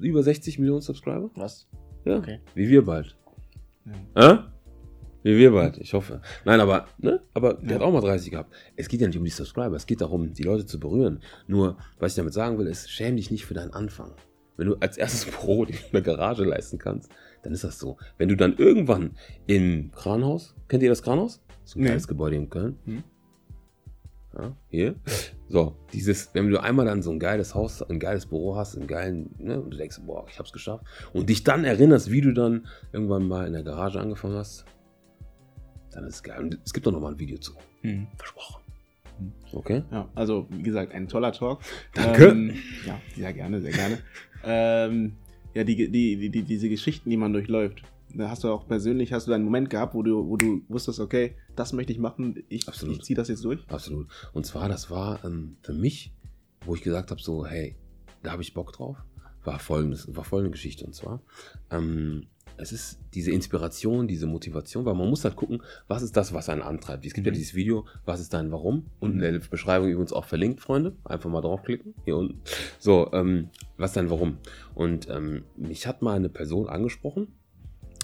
über 0.00 0.22
60 0.22 0.58
Millionen 0.58 0.80
Subscriber. 0.82 1.30
Was? 1.34 1.68
Ja, 2.04 2.16
Okay. 2.16 2.40
wie 2.54 2.68
wir 2.68 2.84
bald. 2.84 3.16
Ja. 4.16 4.38
Hä? 4.38 4.38
Wie 5.22 5.36
wir 5.36 5.50
bald, 5.52 5.76
ich 5.78 5.92
hoffe. 5.92 6.22
Nein, 6.46 6.60
aber, 6.60 6.86
ne? 6.98 7.20
Aber 7.34 7.54
der 7.54 7.68
Ja. 7.68 7.74
hat 7.76 7.82
auch 7.82 7.92
mal 7.92 8.00
30 8.00 8.30
gehabt. 8.30 8.54
Es 8.76 8.88
geht 8.88 9.00
ja 9.02 9.06
nicht 9.06 9.18
um 9.18 9.24
die 9.24 9.30
Subscriber, 9.30 9.76
es 9.76 9.86
geht 9.86 10.00
darum, 10.00 10.32
die 10.32 10.42
Leute 10.44 10.64
zu 10.64 10.80
berühren. 10.80 11.20
Nur, 11.46 11.76
was 11.98 12.12
ich 12.12 12.16
damit 12.16 12.32
sagen 12.32 12.58
will, 12.58 12.66
ist, 12.66 12.90
schäm 12.90 13.16
dich 13.16 13.30
nicht 13.30 13.44
für 13.44 13.52
deinen 13.54 13.72
Anfang. 13.74 14.12
Wenn 14.56 14.66
du 14.68 14.76
als 14.76 14.96
erstes 14.96 15.24
Pro 15.26 15.64
dir 15.66 15.76
eine 15.92 16.02
Garage 16.02 16.44
leisten 16.44 16.78
kannst, 16.78 17.10
dann 17.42 17.52
ist 17.52 17.64
das 17.64 17.78
so. 17.78 17.96
Wenn 18.18 18.28
du 18.28 18.36
dann 18.36 18.56
irgendwann 18.56 19.16
im 19.46 19.90
Kranhaus, 19.92 20.54
kennt 20.68 20.82
ihr 20.82 20.88
das 20.90 21.02
Kranhaus? 21.02 21.42
So 21.64 21.78
ein 21.78 21.82
Nee. 21.82 21.86
kleines 21.88 22.08
Gebäude 22.08 22.36
in 22.36 22.48
Köln. 22.50 22.78
Hm. 22.84 23.02
Ja, 24.38 24.56
hier. 24.68 24.94
So, 25.50 25.74
dieses, 25.92 26.32
wenn 26.32 26.48
du 26.48 26.62
einmal 26.62 26.86
dann 26.86 27.02
so 27.02 27.10
ein 27.10 27.18
geiles 27.18 27.56
Haus, 27.56 27.82
ein 27.82 27.98
geiles 27.98 28.24
Büro 28.26 28.54
hast, 28.54 28.76
einen 28.76 28.86
geilen, 28.86 29.34
ne, 29.36 29.60
und 29.60 29.72
du 29.72 29.76
denkst, 29.76 29.98
boah, 30.06 30.24
ich 30.30 30.38
hab's 30.38 30.52
geschafft, 30.52 30.84
und 31.12 31.28
dich 31.28 31.42
dann 31.42 31.64
erinnerst, 31.64 32.08
wie 32.12 32.20
du 32.20 32.32
dann 32.32 32.68
irgendwann 32.92 33.26
mal 33.26 33.48
in 33.48 33.52
der 33.54 33.64
Garage 33.64 33.98
angefangen 33.98 34.36
hast, 34.36 34.64
dann 35.90 36.04
ist 36.04 36.14
es 36.14 36.22
geil. 36.22 36.38
Und 36.38 36.60
es 36.64 36.72
gibt 36.72 36.86
doch 36.86 36.92
noch 36.92 37.00
mal 37.00 37.12
ein 37.12 37.18
Video 37.18 37.36
zu. 37.36 37.52
Mhm. 37.82 38.06
Versprochen. 38.16 38.62
Okay? 39.52 39.82
Ja, 39.90 40.08
also 40.14 40.46
wie 40.50 40.62
gesagt, 40.62 40.94
ein 40.94 41.08
toller 41.08 41.32
Talk. 41.32 41.58
Danke. 41.94 42.28
Ähm, 42.28 42.54
ja, 42.86 43.00
sehr 43.16 43.32
gerne, 43.32 43.60
sehr 43.60 43.72
gerne. 43.72 43.98
ähm, 44.44 45.16
ja, 45.52 45.64
die, 45.64 45.74
die, 45.74 46.16
die, 46.16 46.30
die, 46.30 46.42
diese 46.42 46.68
Geschichten, 46.68 47.10
die 47.10 47.16
man 47.16 47.32
durchläuft. 47.32 47.82
Hast 48.18 48.44
du 48.44 48.48
auch 48.48 48.66
persönlich, 48.66 49.12
hast 49.12 49.28
du 49.28 49.32
einen 49.32 49.44
Moment 49.44 49.70
gehabt, 49.70 49.94
wo 49.94 50.02
du, 50.02 50.28
wo 50.28 50.36
du 50.36 50.62
wusstest, 50.68 51.00
okay, 51.00 51.36
das 51.56 51.72
möchte 51.72 51.92
ich 51.92 51.98
machen, 51.98 52.42
ich, 52.48 52.66
Absolut. 52.68 52.96
ich 52.96 53.02
ziehe 53.02 53.16
das 53.16 53.28
jetzt 53.28 53.44
durch. 53.44 53.60
Absolut. 53.68 54.08
Und 54.32 54.46
zwar, 54.46 54.68
das 54.68 54.90
war 54.90 55.24
ähm, 55.24 55.56
für 55.62 55.72
mich, 55.74 56.12
wo 56.64 56.74
ich 56.74 56.82
gesagt 56.82 57.10
habe, 57.10 57.20
so, 57.20 57.46
hey, 57.46 57.76
da 58.22 58.32
habe 58.32 58.42
ich 58.42 58.52
Bock 58.54 58.72
drauf, 58.72 58.96
war 59.44 59.58
folgendes, 59.58 60.14
war 60.14 60.24
folgende 60.24 60.50
Geschichte. 60.52 60.84
Und 60.84 60.94
zwar, 60.94 61.22
ähm, 61.70 62.26
es 62.56 62.72
ist 62.72 63.00
diese 63.14 63.30
Inspiration, 63.30 64.06
diese 64.06 64.26
Motivation, 64.26 64.84
weil 64.84 64.94
man 64.94 65.08
muss 65.08 65.24
halt 65.24 65.36
gucken, 65.36 65.62
was 65.88 66.02
ist 66.02 66.14
das, 66.16 66.34
was 66.34 66.50
einen 66.50 66.60
antreibt. 66.60 67.06
Es 67.06 67.14
gibt 67.14 67.26
ja 67.26 67.32
Mhm. 67.32 67.36
dieses 67.36 67.54
Video, 67.54 67.86
was 68.04 68.20
ist 68.20 68.34
dein 68.34 68.52
Warum? 68.52 68.86
Und 68.98 69.12
in 69.12 69.18
der 69.20 69.38
Beschreibung 69.38 69.88
übrigens 69.88 70.12
auch 70.12 70.26
verlinkt, 70.26 70.60
Freunde. 70.60 70.94
Einfach 71.04 71.30
mal 71.30 71.40
draufklicken, 71.40 71.94
hier 72.04 72.16
unten. 72.18 72.42
So, 72.78 73.10
ähm, 73.14 73.48
was 73.78 73.90
ist 73.90 73.96
dein 73.96 74.10
Warum? 74.10 74.36
Und 74.74 75.08
ähm, 75.08 75.44
mich 75.56 75.86
hat 75.86 76.02
mal 76.02 76.16
eine 76.16 76.28
Person 76.28 76.68
angesprochen. 76.68 77.28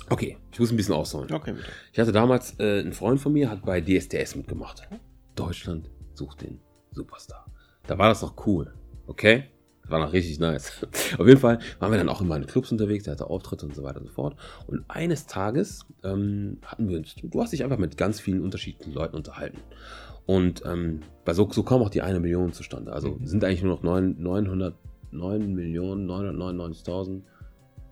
Okay, 0.08 0.38
ich 0.52 0.60
muss 0.60 0.70
ein 0.70 0.76
bisschen 0.76 0.94
ausholen. 0.94 1.32
Okay, 1.32 1.52
bitte. 1.52 1.66
Ich 1.92 1.98
hatte 1.98 2.12
damals, 2.12 2.58
äh, 2.60 2.80
ein 2.80 2.92
Freund 2.92 3.20
von 3.20 3.32
mir 3.32 3.50
hat 3.50 3.64
bei 3.64 3.80
DSDS 3.80 4.36
mitgemacht. 4.36 4.88
Deutschland 5.34 5.90
sucht 6.14 6.42
den 6.42 6.60
Superstar. 6.92 7.46
Da 7.86 7.98
war 7.98 8.08
das 8.08 8.22
noch 8.22 8.46
cool, 8.46 8.72
okay? 9.06 9.44
Das 9.82 9.90
war 9.90 10.00
noch 10.00 10.12
richtig 10.12 10.40
nice. 10.40 10.84
Auf 11.18 11.26
jeden 11.26 11.38
Fall 11.40 11.58
waren 11.78 11.92
wir 11.92 11.98
dann 11.98 12.08
auch 12.08 12.20
in 12.20 12.26
meinen 12.28 12.46
Clubs 12.46 12.72
unterwegs, 12.72 13.04
der 13.04 13.12
hatte 13.12 13.28
Auftritte 13.30 13.66
und 13.66 13.75
so 13.75 13.82
weiter 13.82 14.00
und 14.00 14.06
so 14.06 14.12
fort. 14.12 14.36
Und 14.66 14.84
eines 14.88 15.26
Tages 15.26 15.86
ähm, 16.02 16.58
hatten 16.64 16.88
wir 16.88 16.98
uns, 16.98 17.14
du 17.22 17.40
hast 17.42 17.52
dich 17.52 17.62
einfach 17.62 17.78
mit 17.78 17.96
ganz 17.96 18.18
vielen 18.20 18.42
unterschiedlichen 18.42 18.92
Leuten 18.92 19.14
unterhalten. 19.16 19.58
Und 20.25 20.64
ähm, 20.66 21.00
bei 21.25 21.34
so, 21.34 21.48
so 21.52 21.62
kam 21.62 21.82
auch 21.82 21.90
die 21.90 22.02
eine 22.02 22.18
Million 22.18 22.52
zustande. 22.52 22.92
Also 22.92 23.10
Mhm. 23.10 23.26
sind 23.26 23.44
eigentlich 23.44 23.62
nur 23.62 23.75
noch 23.76 23.82
9, 23.84 24.20
909 24.20 25.54
Millionen, 25.54 26.08
999.000, 26.10 27.22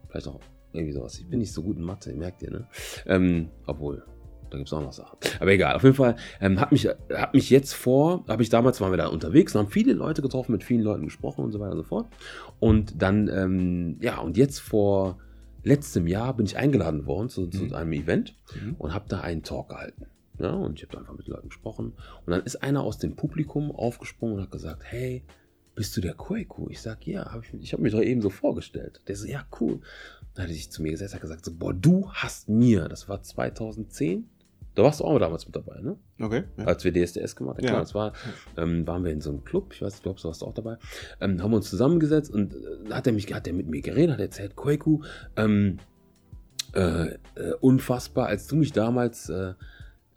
vielleicht 0.08 0.26
auch 0.26 0.40
irgendwie 0.74 0.92
sowas. 0.92 1.18
Ich 1.18 1.26
bin 1.28 1.38
nicht 1.38 1.52
so 1.52 1.62
gut 1.62 1.76
in 1.76 1.82
Mathe, 1.84 2.12
merkt 2.14 2.42
ihr, 2.42 2.50
ne? 2.50 2.66
Ähm, 3.06 3.48
obwohl, 3.66 4.02
da 4.50 4.58
gibt 4.58 4.68
es 4.68 4.72
auch 4.72 4.80
noch 4.82 4.92
Sachen. 4.92 5.18
Aber 5.40 5.50
egal, 5.52 5.74
auf 5.76 5.82
jeden 5.82 5.94
Fall 5.96 6.16
ähm, 6.40 6.60
hat, 6.60 6.70
mich, 6.72 6.86
hat 6.86 7.34
mich 7.34 7.50
jetzt 7.50 7.72
vor, 7.74 8.24
habe 8.28 8.42
ich 8.42 8.48
damals, 8.50 8.80
waren 8.80 8.92
wir 8.92 8.96
da 8.98 9.06
unterwegs 9.08 9.54
und 9.54 9.62
haben 9.62 9.70
viele 9.70 9.92
Leute 9.94 10.22
getroffen, 10.22 10.52
mit 10.52 10.62
vielen 10.64 10.82
Leuten 10.82 11.04
gesprochen 11.04 11.44
und 11.44 11.52
so 11.52 11.60
weiter 11.60 11.72
und 11.72 11.78
so 11.78 11.84
fort. 11.84 12.06
Und 12.60 13.00
dann, 13.02 13.28
ähm, 13.28 13.96
ja, 14.00 14.18
und 14.18 14.36
jetzt 14.36 14.58
vor 14.60 15.18
letztem 15.62 16.06
Jahr 16.06 16.36
bin 16.36 16.46
ich 16.46 16.56
eingeladen 16.58 17.06
worden 17.06 17.28
zu, 17.30 17.46
zu 17.46 17.64
Mhm. 17.64 17.74
einem 17.74 17.92
Event 17.94 18.36
Mhm. 18.62 18.74
und 18.78 18.92
habe 18.94 19.06
da 19.08 19.20
einen 19.20 19.42
Talk 19.42 19.70
gehalten. 19.70 20.06
Ja, 20.38 20.50
und 20.50 20.78
ich 20.78 20.82
habe 20.84 20.92
da 20.92 20.98
einfach 20.98 21.16
mit 21.16 21.28
Leuten 21.28 21.48
gesprochen. 21.48 21.92
Und 22.26 22.30
dann 22.30 22.42
ist 22.42 22.56
einer 22.62 22.82
aus 22.82 22.98
dem 22.98 23.14
Publikum 23.16 23.70
aufgesprungen 23.70 24.36
und 24.36 24.42
hat 24.42 24.50
gesagt, 24.50 24.82
hey, 24.84 25.24
bist 25.76 25.96
du 25.96 26.00
der 26.00 26.14
Quaku? 26.14 26.68
Ich 26.70 26.80
sag, 26.82 27.06
ja, 27.06 27.32
hab 27.32 27.42
ich, 27.44 27.54
ich 27.60 27.72
habe 27.72 27.82
mich 27.82 27.92
doch 27.92 28.00
eben 28.02 28.20
so 28.20 28.30
vorgestellt. 28.30 29.00
Der 29.08 29.16
so, 29.16 29.26
ja, 29.26 29.44
cool. 29.60 29.80
Dann 30.34 30.44
hat 30.44 30.50
er 30.50 30.54
sich 30.54 30.70
zu 30.70 30.82
mir 30.82 30.90
gesetzt, 30.92 31.14
hat 31.14 31.20
gesagt, 31.20 31.44
so, 31.44 31.52
boah, 31.54 31.72
du 31.72 32.10
hast 32.10 32.48
mir, 32.48 32.88
das 32.88 33.08
war 33.08 33.22
2010, 33.22 34.28
da 34.74 34.82
warst 34.82 35.00
du 35.00 35.04
auch 35.04 35.18
damals 35.18 35.46
mit 35.46 35.54
dabei, 35.54 35.80
ne? 35.80 35.96
Okay. 36.20 36.44
Ja. 36.56 36.64
Als 36.64 36.82
wir 36.82 36.92
DSDS 36.92 37.36
gemacht 37.36 37.58
haben. 37.58 37.64
Ja. 37.64 37.70
Klar, 37.70 37.80
das 37.82 37.94
war, 37.94 38.12
ähm, 38.56 38.86
waren 38.86 39.04
wir 39.04 39.12
in 39.12 39.20
so 39.20 39.30
einem 39.30 39.44
Club, 39.44 39.72
ich 39.72 39.82
weiß, 39.82 39.96
ich 39.96 40.02
glaube, 40.02 40.20
du 40.20 40.26
warst 40.26 40.42
auch 40.42 40.54
dabei, 40.54 40.78
ähm, 41.20 41.40
haben 41.42 41.52
wir 41.52 41.56
uns 41.56 41.70
zusammengesetzt 41.70 42.32
und 42.32 42.54
äh, 42.54 42.92
hat 42.92 43.06
er 43.06 43.12
mich, 43.12 43.32
hat 43.32 43.46
er 43.46 43.52
mit 43.52 43.68
mir 43.68 43.82
geredet, 43.82 44.14
hat 44.14 44.20
erzählt, 44.20 44.56
Quaku, 44.56 45.02
ähm, 45.36 45.78
äh, 46.74 47.06
äh, 47.06 47.16
unfassbar, 47.60 48.26
als 48.26 48.48
du 48.48 48.56
mich 48.56 48.72
damals 48.72 49.28
äh, 49.28 49.54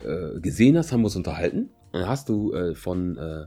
äh, 0.03 0.39
gesehen 0.39 0.77
hast, 0.77 0.91
haben 0.91 1.01
wir 1.01 1.05
uns 1.05 1.15
unterhalten. 1.15 1.69
Und 1.91 2.01
dann 2.01 2.07
hast 2.09 2.29
du 2.29 2.53
äh, 2.53 2.73
von, 2.73 3.17
äh, 3.17 3.45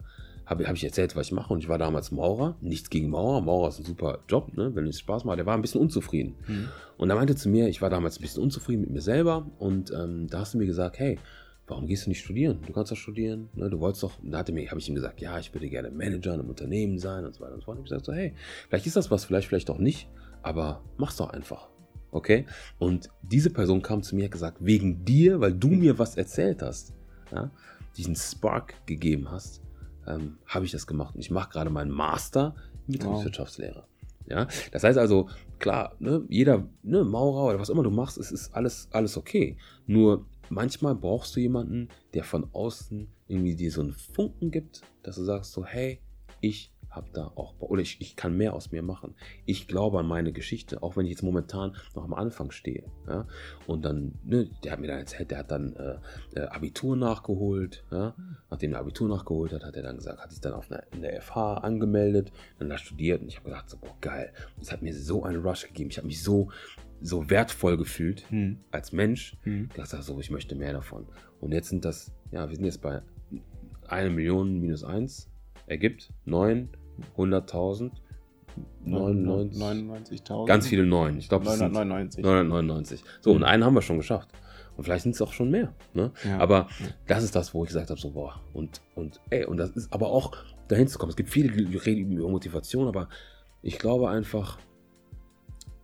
habe 0.50 0.66
hab 0.66 0.74
ich 0.74 0.82
erzählt, 0.82 1.14
was 1.14 1.28
ich 1.28 1.32
mache. 1.32 1.52
Und 1.52 1.60
ich 1.60 1.68
war 1.68 1.78
damals 1.78 2.10
Maurer. 2.10 2.56
Nichts 2.60 2.90
gegen 2.90 3.08
Maurer. 3.08 3.40
Maurer 3.40 3.68
ist 3.68 3.78
ein 3.78 3.84
super 3.84 4.18
Job, 4.28 4.56
ne? 4.56 4.74
wenn 4.74 4.84
es 4.88 4.98
Spaß 4.98 5.24
macht. 5.24 5.38
Der 5.38 5.46
war 5.46 5.54
ein 5.54 5.62
bisschen 5.62 5.80
unzufrieden. 5.80 6.34
Mhm. 6.48 6.68
Und 6.96 7.08
er 7.08 7.14
meinte 7.14 7.36
zu 7.36 7.48
mir, 7.48 7.68
ich 7.68 7.80
war 7.80 7.88
damals 7.88 8.18
ein 8.18 8.22
bisschen 8.22 8.42
unzufrieden 8.42 8.80
mit 8.80 8.90
mir 8.90 9.00
selber. 9.00 9.48
Und 9.60 9.92
ähm, 9.92 10.26
da 10.28 10.40
hast 10.40 10.54
du 10.54 10.58
mir 10.58 10.66
gesagt, 10.66 10.98
hey, 10.98 11.20
warum 11.68 11.86
gehst 11.86 12.06
du 12.06 12.10
nicht 12.10 12.20
studieren? 12.20 12.58
Du 12.66 12.72
kannst 12.72 12.90
doch 12.90 12.96
studieren. 12.96 13.48
Ne? 13.54 13.70
Du 13.70 13.78
wolltest 13.78 14.02
doch. 14.02 14.20
Und 14.20 14.32
da 14.32 14.38
hatte 14.38 14.50
mir, 14.50 14.68
habe 14.68 14.80
ich 14.80 14.88
ihm 14.88 14.96
gesagt, 14.96 15.20
ja, 15.20 15.38
ich 15.38 15.54
würde 15.54 15.68
gerne 15.68 15.88
Manager 15.92 16.34
in 16.34 16.40
einem 16.40 16.48
Unternehmen 16.48 16.98
sein 16.98 17.24
und 17.24 17.32
so 17.32 17.40
weiter 17.40 17.54
und 17.54 17.60
so 17.60 17.66
fort. 17.66 17.78
Und 17.78 17.84
ich 17.84 17.90
gesagt 17.90 18.06
so, 18.06 18.12
hey, 18.12 18.34
vielleicht 18.68 18.86
ist 18.86 18.96
das 18.96 19.08
was, 19.08 19.24
vielleicht, 19.24 19.46
vielleicht 19.46 19.70
auch 19.70 19.78
nicht. 19.78 20.08
Aber 20.42 20.82
mach's 20.96 21.16
doch 21.16 21.30
einfach. 21.30 21.68
Okay? 22.10 22.44
Und 22.80 23.08
diese 23.22 23.50
Person 23.50 23.82
kam 23.82 24.02
zu 24.02 24.16
mir 24.16 24.22
und 24.22 24.24
hat 24.26 24.32
gesagt, 24.32 24.56
wegen 24.58 25.04
dir, 25.04 25.40
weil 25.40 25.52
du 25.52 25.68
mir 25.68 25.96
was 26.00 26.16
erzählt 26.16 26.60
hast, 26.60 26.92
ja, 27.30 27.52
diesen 27.96 28.16
Spark 28.16 28.74
gegeben 28.86 29.30
hast, 29.30 29.62
ähm, 30.14 30.38
habe 30.46 30.64
ich 30.64 30.72
das 30.72 30.86
gemacht. 30.86 31.14
Und 31.14 31.20
ich 31.20 31.30
mache 31.30 31.50
gerade 31.50 31.70
meinen 31.70 31.90
Master 31.90 32.54
in 32.86 32.94
Betriebswirtschaftslehre. 32.94 33.84
Ja, 34.26 34.46
das 34.70 34.84
heißt 34.84 34.98
also, 34.98 35.28
klar, 35.58 35.96
ne, 35.98 36.24
jeder 36.28 36.68
ne, 36.82 37.04
Maurer 37.04 37.50
oder 37.50 37.58
was 37.58 37.68
immer 37.68 37.82
du 37.82 37.90
machst, 37.90 38.16
es 38.16 38.30
ist 38.30 38.54
alles, 38.54 38.88
alles 38.92 39.16
okay. 39.16 39.56
Nur 39.86 40.26
manchmal 40.48 40.94
brauchst 40.94 41.34
du 41.34 41.40
jemanden, 41.40 41.88
der 42.14 42.24
von 42.24 42.48
außen 42.52 43.08
irgendwie 43.26 43.56
dir 43.56 43.72
so 43.72 43.80
einen 43.80 43.92
Funken 43.92 44.50
gibt, 44.50 44.82
dass 45.02 45.16
du 45.16 45.24
sagst 45.24 45.52
so, 45.52 45.64
hey, 45.64 46.00
ich 46.40 46.72
habe 46.90 47.08
da 47.12 47.26
auch, 47.36 47.54
oder 47.60 47.82
ich, 47.82 48.00
ich 48.00 48.16
kann 48.16 48.36
mehr 48.36 48.54
aus 48.54 48.72
mir 48.72 48.82
machen. 48.82 49.14
Ich 49.46 49.68
glaube 49.68 50.00
an 50.00 50.06
meine 50.06 50.32
Geschichte, 50.32 50.82
auch 50.82 50.96
wenn 50.96 51.06
ich 51.06 51.12
jetzt 51.12 51.22
momentan 51.22 51.76
noch 51.94 52.04
am 52.04 52.14
Anfang 52.14 52.50
stehe. 52.50 52.84
Ja? 53.06 53.26
Und 53.66 53.84
dann, 53.84 54.18
ne, 54.24 54.50
der 54.64 54.72
hat 54.72 54.80
mir 54.80 54.88
dann 54.88 54.98
erzählt, 54.98 55.30
der 55.30 55.38
hat 55.38 55.50
dann 55.50 55.74
äh, 55.76 55.98
äh, 56.34 56.46
Abitur 56.48 56.96
nachgeholt. 56.96 57.84
Ja? 57.90 58.14
Nachdem 58.50 58.72
er 58.72 58.80
Abitur 58.80 59.08
nachgeholt 59.08 59.52
hat, 59.52 59.64
hat 59.64 59.76
er 59.76 59.82
dann 59.82 59.96
gesagt, 59.96 60.20
hat 60.20 60.30
sich 60.30 60.40
dann 60.40 60.52
auf 60.52 60.70
einer, 60.70 60.82
in 60.92 61.02
der 61.02 61.20
FH 61.22 61.54
angemeldet, 61.58 62.32
dann 62.58 62.68
da 62.68 62.76
studiert 62.78 63.22
und 63.22 63.28
ich 63.28 63.36
habe 63.36 63.50
gedacht, 63.50 63.70
so, 63.70 63.76
boah, 63.76 63.96
geil. 64.00 64.32
Es 64.60 64.72
hat 64.72 64.82
mir 64.82 64.94
so 64.94 65.22
einen 65.24 65.42
Rush 65.42 65.66
gegeben. 65.66 65.90
Ich 65.90 65.98
habe 65.98 66.08
mich 66.08 66.22
so, 66.22 66.50
so 67.00 67.30
wertvoll 67.30 67.76
gefühlt 67.76 68.24
Mhm. 68.30 68.58
als 68.70 68.92
Mensch. 68.92 69.36
Mhm. 69.44 69.68
Ich 69.70 69.76
dachte 69.76 70.02
so, 70.02 70.18
ich 70.20 70.30
möchte 70.30 70.54
mehr 70.54 70.72
davon. 70.72 71.06
Und 71.40 71.52
jetzt 71.52 71.68
sind 71.68 71.84
das, 71.84 72.12
ja, 72.32 72.48
wir 72.48 72.56
sind 72.56 72.64
jetzt 72.64 72.82
bei 72.82 73.00
1 73.88 74.14
Million 74.14 74.60
minus 74.60 74.84
1, 74.84 75.28
ergibt 75.66 76.12
900.000, 76.26 76.68
99, 78.84 79.62
99.000. 79.62 80.46
ganz 80.46 80.66
viele 80.66 80.86
Neun. 80.86 81.18
Ich 81.18 81.28
glaube, 81.28 81.46
es 81.46 81.58
sind 81.58 81.72
999. 81.72 82.24
999. 82.24 83.04
So, 83.20 83.32
und 83.32 83.44
einen 83.44 83.64
haben 83.64 83.74
wir 83.74 83.82
schon 83.82 83.98
geschafft. 83.98 84.28
Und 84.76 84.84
vielleicht 84.84 85.02
sind 85.02 85.14
es 85.14 85.22
auch 85.22 85.32
schon 85.32 85.50
mehr. 85.50 85.74
Ne? 85.94 86.10
Ja. 86.24 86.38
Aber 86.38 86.68
das 87.06 87.22
ist 87.22 87.36
das, 87.36 87.52
wo 87.52 87.64
ich 87.64 87.68
gesagt 87.68 87.90
habe, 87.90 88.00
so, 88.00 88.10
boah, 88.10 88.40
und, 88.54 88.80
und, 88.94 89.20
ey, 89.30 89.44
und 89.44 89.58
das 89.58 89.70
ist 89.70 89.92
aber 89.92 90.08
auch 90.08 90.32
dahin 90.68 90.88
zu 90.88 90.98
kommen. 90.98 91.10
Es 91.10 91.16
gibt 91.16 91.28
viele, 91.28 91.52
die 91.52 91.76
reden 91.76 92.16
über 92.16 92.28
Motivation, 92.28 92.88
aber 92.88 93.08
ich 93.62 93.78
glaube 93.78 94.08
einfach, 94.08 94.58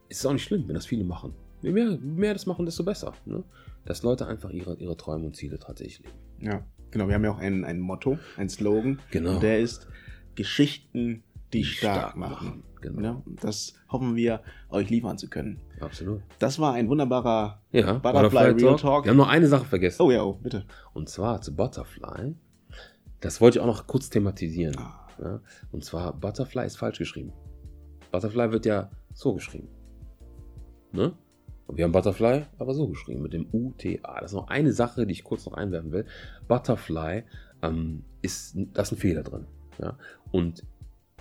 es 0.09 0.19
ist 0.19 0.27
auch 0.27 0.33
nicht 0.33 0.45
schlimm, 0.45 0.65
wenn 0.67 0.75
das 0.75 0.87
viele 0.87 1.05
machen. 1.05 1.35
Je 1.63 1.73
mehr, 1.73 1.91
je 1.91 1.99
mehr 1.99 2.33
das 2.33 2.47
machen, 2.47 2.65
desto 2.65 2.85
besser. 2.85 3.13
Ne? 3.25 3.43
Dass 3.85 4.03
Leute 4.03 4.27
einfach 4.27 4.51
ihre, 4.51 4.77
ihre 4.77 4.97
Träume 4.97 5.27
und 5.27 5.37
Ziele 5.37 5.59
tatsächlich 5.59 6.01
leben. 6.01 6.19
Ja, 6.41 6.65
genau. 6.91 7.09
Wir 7.09 7.15
haben 7.15 7.25
ja 7.25 7.31
auch 7.33 7.39
ein, 7.39 7.65
ein 7.65 7.81
Motto, 7.81 8.19
ein 8.37 8.49
Slogan. 8.49 9.01
Genau. 9.11 9.35
Und 9.35 9.43
der 9.43 9.61
ist 9.61 9.89
Geschichten, 10.37 11.25
die, 11.53 11.65
stark, 11.65 12.17
machen. 12.17 12.63
Genau. 12.81 13.03
Ja, 13.03 13.23
das 13.41 13.75
hoffen 13.89 14.15
wir, 14.15 14.43
euch 14.69 14.91
liefern 14.91 15.19
zu 15.19 15.29
können. 15.29 15.61
Absolut. 15.81 16.23
Das 16.39 16.59
war 16.59 16.75
ein 16.75 16.89
wunderbarer. 16.89 17.61
Ja, 17.73 17.95
Butterfly 17.95 18.63
Real 18.63 18.77
Talk. 18.77 19.05
Wir 19.05 19.11
haben 19.11 19.17
noch 19.17 19.29
eine 19.29 19.49
Sache 19.49 19.65
vergessen. 19.65 20.03
Oh 20.03 20.11
ja, 20.11 20.23
oh, 20.23 20.35
bitte. 20.35 20.65
Und 20.93 21.09
zwar 21.09 21.41
zu 21.41 21.55
Butterfly. 21.55 22.35
Das 23.21 23.41
wollte 23.41 23.59
ich 23.59 23.63
auch 23.63 23.67
noch 23.67 23.87
kurz 23.87 24.11
thematisieren. 24.11 24.77
Ah, 24.79 25.09
Ja? 25.21 25.41
Und 25.73 25.85
zwar, 25.85 26.13
Butterfly 26.13 26.67
ist 26.67 26.77
falsch 26.77 26.99
geschrieben. 26.99 27.33
Butterfly 28.13 28.53
wird 28.53 28.67
ja 28.67 28.91
so 29.15 29.35
geschrieben. 29.35 29.69
Ne? 30.93 31.13
Und 31.67 31.77
wir 31.79 31.85
haben 31.85 31.93
Butterfly 31.93 32.45
aber 32.59 32.75
so 32.75 32.89
geschrieben, 32.89 33.23
mit 33.23 33.33
dem 33.33 33.49
UTA. 33.53 34.21
Das 34.21 34.31
ist 34.31 34.37
noch 34.37 34.49
eine 34.49 34.73
Sache, 34.73 35.07
die 35.07 35.13
ich 35.13 35.25
kurz 35.25 35.47
noch 35.47 35.55
einwerfen 35.55 35.91
will. 35.91 36.07
Butterfly 36.47 37.25
ähm, 37.63 38.05
ist, 38.23 38.57
da 38.73 38.83
ist 38.83 38.93
ein 38.93 38.99
Fehler 38.99 39.23
drin. 39.23 39.47
Ja? 39.79 39.99
Und 40.33 40.65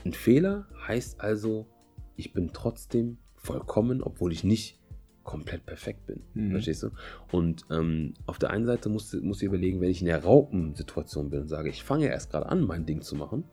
ein 0.04 0.14
Fehler 0.14 0.68
heißt 0.88 1.22
also, 1.22 1.68
ich 2.16 2.34
bin 2.34 2.52
trotzdem 2.54 3.18
vollkommen, 3.36 4.02
obwohl 4.02 4.32
ich 4.32 4.44
nicht 4.44 4.80
komplett 5.24 5.66
perfekt 5.66 6.06
bin. 6.06 6.22
Mhm. 6.34 6.52
Verstehst 6.52 6.84
du? 6.84 6.92
Und 7.32 7.66
ähm, 7.72 8.14
auf 8.28 8.38
der 8.38 8.52
einen 8.52 8.66
Seite 8.66 8.90
musst 8.90 9.12
du 9.12 9.22
musst 9.22 9.42
du 9.42 9.48
überlegen, 9.48 9.82
wenn 9.82 9.90
ich 9.90 10.02
in 10.02 10.08
der 10.08 10.24
Raupensituation 10.24 11.30
bin 11.30 11.42
und 11.42 11.48
sage, 11.48 11.70
ich 11.70 11.84
fange 11.84 12.08
erst 12.08 12.32
gerade 12.32 12.46
an, 12.48 12.62
mein 12.62 12.86
Ding 12.86 13.02
zu 13.02 13.16
machen, 13.16 13.44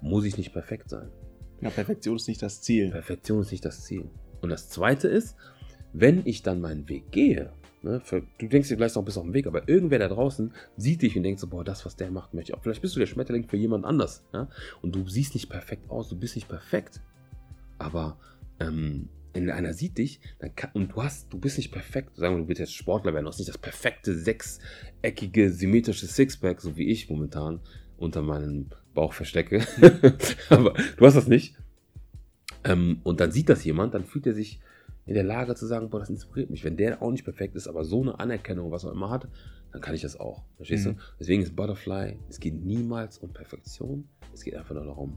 muss 0.00 0.24
ich 0.24 0.38
nicht 0.38 0.52
perfekt 0.52 0.88
sein. 0.90 1.10
ja, 1.60 1.70
Perfektion 1.70 2.16
ist 2.16 2.28
nicht 2.28 2.42
das 2.42 2.62
Ziel. 2.62 2.90
Perfektion 2.90 3.40
ist 3.40 3.52
nicht 3.52 3.64
das 3.64 3.84
Ziel. 3.84 4.08
Und 4.40 4.48
das 4.48 4.68
zweite 4.68 5.08
ist, 5.08 5.36
wenn 5.92 6.22
ich 6.24 6.42
dann 6.42 6.60
meinen 6.60 6.88
Weg 6.88 7.10
gehe, 7.10 7.52
Ne? 7.86 8.02
Du 8.38 8.46
denkst 8.48 8.68
dir 8.68 8.76
vielleicht 8.76 8.96
noch 8.96 9.04
bis 9.04 9.16
auf 9.16 9.24
den 9.24 9.32
Weg, 9.32 9.46
aber 9.46 9.68
irgendwer 9.68 9.98
da 9.98 10.08
draußen 10.08 10.52
sieht 10.76 11.02
dich 11.02 11.16
und 11.16 11.22
denkt 11.22 11.40
so, 11.40 11.46
boah, 11.46 11.64
das, 11.64 11.86
was 11.86 11.96
der 11.96 12.10
macht, 12.10 12.34
möchte 12.34 12.52
ich 12.52 12.58
auch. 12.58 12.62
Vielleicht 12.62 12.82
bist 12.82 12.96
du 12.96 13.00
der 13.00 13.06
Schmetterling 13.06 13.48
für 13.48 13.56
jemand 13.56 13.84
anders. 13.84 14.24
Ja? 14.32 14.48
Und 14.82 14.94
du 14.94 15.08
siehst 15.08 15.34
nicht 15.34 15.48
perfekt 15.48 15.88
aus, 15.88 16.08
du 16.08 16.16
bist 16.16 16.34
nicht 16.34 16.48
perfekt. 16.48 17.00
Aber 17.78 18.18
ähm, 18.58 19.08
wenn 19.32 19.50
einer 19.50 19.72
sieht 19.72 19.98
dich 19.98 20.20
dann 20.38 20.54
kann, 20.56 20.70
und 20.74 20.92
du 20.92 21.02
hast, 21.02 21.32
du 21.32 21.38
bist 21.38 21.58
nicht 21.58 21.70
perfekt, 21.70 22.16
sagen 22.16 22.34
wir, 22.34 22.40
du 22.40 22.46
bist 22.46 22.60
jetzt 22.60 22.74
Sportler 22.74 23.12
werden, 23.12 23.24
du 23.24 23.30
hast 23.30 23.38
nicht 23.38 23.48
das 23.48 23.58
perfekte 23.58 24.14
sechseckige 24.14 25.52
symmetrische 25.52 26.06
Sixpack, 26.06 26.60
so 26.60 26.76
wie 26.76 26.90
ich 26.90 27.08
momentan 27.08 27.60
unter 27.98 28.22
meinem 28.22 28.70
Bauch 28.94 29.12
verstecke. 29.12 29.64
Aber 30.48 30.74
du 30.96 31.06
hast 31.06 31.14
das 31.14 31.28
nicht. 31.28 31.54
Ähm, 32.64 33.00
und 33.04 33.20
dann 33.20 33.30
sieht 33.30 33.48
das 33.48 33.64
jemand, 33.64 33.94
dann 33.94 34.04
fühlt 34.04 34.26
er 34.26 34.34
sich 34.34 34.60
in 35.06 35.14
der 35.14 35.24
Lage 35.24 35.54
zu 35.54 35.66
sagen, 35.66 35.88
boah, 35.88 36.00
das 36.00 36.10
inspiriert 36.10 36.50
mich. 36.50 36.64
Wenn 36.64 36.76
der 36.76 37.00
auch 37.00 37.10
nicht 37.10 37.24
perfekt 37.24 37.54
ist, 37.54 37.68
aber 37.68 37.84
so 37.84 38.02
eine 38.02 38.18
Anerkennung, 38.18 38.70
was 38.70 38.84
auch 38.84 38.92
immer 38.92 39.10
hat, 39.10 39.28
dann 39.72 39.80
kann 39.80 39.94
ich 39.94 40.02
das 40.02 40.18
auch. 40.18 40.44
Verstehst 40.56 40.86
mhm. 40.86 40.94
du? 40.94 41.00
Deswegen 41.20 41.42
ist 41.42 41.54
Butterfly, 41.54 42.18
es 42.28 42.40
geht 42.40 42.54
niemals 42.54 43.18
um 43.18 43.32
Perfektion. 43.32 44.08
Es 44.34 44.42
geht 44.42 44.56
einfach 44.56 44.74
nur 44.74 44.84
darum, 44.84 45.16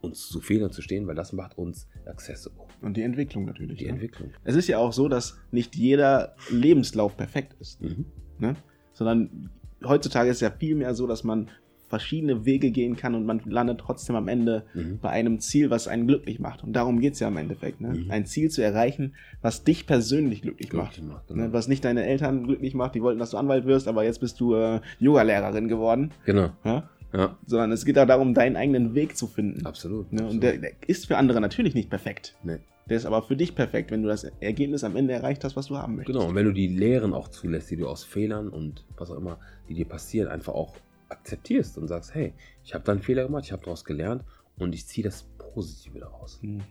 uns 0.00 0.28
zu 0.28 0.40
Fehlern 0.40 0.70
zu 0.70 0.82
stehen, 0.82 1.06
weil 1.06 1.14
das 1.14 1.32
macht 1.32 1.56
uns 1.56 1.88
accessible. 2.06 2.66
Und 2.82 2.96
die 2.96 3.02
Entwicklung 3.02 3.44
natürlich. 3.44 3.78
Die 3.78 3.84
ne? 3.84 3.92
Entwicklung. 3.92 4.32
Es 4.42 4.56
ist 4.56 4.68
ja 4.68 4.78
auch 4.78 4.92
so, 4.92 5.08
dass 5.08 5.38
nicht 5.50 5.76
jeder 5.76 6.36
Lebenslauf 6.50 7.16
perfekt 7.16 7.56
ist. 7.60 7.80
Mhm. 7.80 8.06
Ne? 8.38 8.56
Sondern 8.92 9.50
heutzutage 9.84 10.30
ist 10.30 10.36
es 10.36 10.40
ja 10.40 10.50
viel 10.50 10.74
mehr 10.74 10.94
so, 10.94 11.06
dass 11.06 11.24
man 11.24 11.50
verschiedene 11.98 12.44
Wege 12.44 12.70
gehen 12.70 12.96
kann 12.96 13.14
und 13.14 13.24
man 13.24 13.40
landet 13.44 13.78
trotzdem 13.78 14.16
am 14.16 14.28
Ende 14.28 14.64
Mhm. 14.74 14.98
bei 15.00 15.10
einem 15.10 15.38
Ziel, 15.40 15.70
was 15.70 15.86
einen 15.88 16.06
glücklich 16.06 16.40
macht. 16.40 16.64
Und 16.64 16.72
darum 16.72 17.00
geht 17.00 17.14
es 17.14 17.20
ja 17.20 17.28
im 17.28 17.36
Endeffekt. 17.36 17.80
Ne? 17.80 17.88
Mhm. 17.94 18.10
Ein 18.10 18.26
Ziel 18.26 18.50
zu 18.50 18.62
erreichen, 18.62 19.14
was 19.42 19.62
dich 19.64 19.86
persönlich 19.86 20.42
glücklich 20.42 20.72
macht. 20.72 20.94
Glücklich 20.94 21.12
macht, 21.14 21.30
Ne? 21.30 21.36
genau. 21.44 21.52
Was 21.52 21.68
nicht 21.68 21.84
deine 21.84 22.04
Eltern 22.04 22.44
glücklich 22.44 22.74
macht, 22.74 22.94
die 22.96 23.02
wollten, 23.02 23.18
dass 23.20 23.30
du 23.30 23.36
Anwalt 23.36 23.64
wirst, 23.64 23.86
aber 23.88 24.04
jetzt 24.04 24.18
bist 24.20 24.40
du 24.40 24.54
äh, 24.54 24.80
Yoga-Lehrerin 24.98 25.68
geworden. 25.68 26.10
genau. 26.24 26.50
Ja? 26.64 26.88
Ja, 27.12 27.38
Sondern 27.46 27.70
es 27.70 27.84
geht 27.84 27.96
auch 27.96 28.08
darum, 28.08 28.34
deinen 28.34 28.56
eigenen 28.56 28.94
Weg 28.96 29.16
zu 29.16 29.28
finden. 29.28 29.64
absolut. 29.64 30.12
Ne? 30.12 30.22
absolut. 30.22 30.34
Und 30.34 30.40
der, 30.42 30.58
der 30.58 30.72
ist 30.88 31.06
für 31.06 31.16
andere 31.16 31.40
natürlich 31.40 31.74
nicht 31.74 31.88
perfekt. 31.88 32.34
Nee. 32.42 32.56
Der 32.90 32.96
ist 32.98 33.06
aber 33.06 33.22
für 33.22 33.36
dich 33.36 33.54
perfekt, 33.54 33.90
wenn 33.92 34.02
du 34.02 34.08
das 34.08 34.24
Ergebnis 34.40 34.82
am 34.84 34.96
Ende 34.96 35.14
erreicht 35.14 35.42
hast, 35.44 35.54
was 35.56 35.68
du 35.68 35.78
haben 35.78 35.94
möchtest. 35.96 36.18
Genau, 36.18 36.28
und 36.28 36.34
wenn 36.34 36.44
du 36.44 36.52
die 36.52 36.66
Lehren 36.66 37.14
auch 37.14 37.28
zulässt, 37.28 37.70
die 37.70 37.76
du 37.76 37.86
aus 37.86 38.02
Fehlern 38.04 38.48
und 38.48 38.84
was 38.98 39.10
auch 39.12 39.16
immer, 39.16 39.38
die 39.68 39.74
dir 39.74 39.86
passieren, 39.86 40.28
einfach 40.28 40.52
auch 40.54 40.74
akzeptierst 41.14 41.78
und 41.78 41.88
sagst, 41.88 42.14
hey, 42.14 42.34
ich 42.62 42.74
habe 42.74 42.84
da 42.84 42.92
einen 42.92 43.02
Fehler 43.02 43.24
gemacht, 43.24 43.44
ich 43.44 43.52
habe 43.52 43.64
daraus 43.64 43.84
gelernt 43.84 44.24
und 44.58 44.74
ich 44.74 44.86
ziehe 44.86 45.04
das 45.04 45.24
Positive 45.38 45.98
daraus. 45.98 46.40
Hm. 46.42 46.62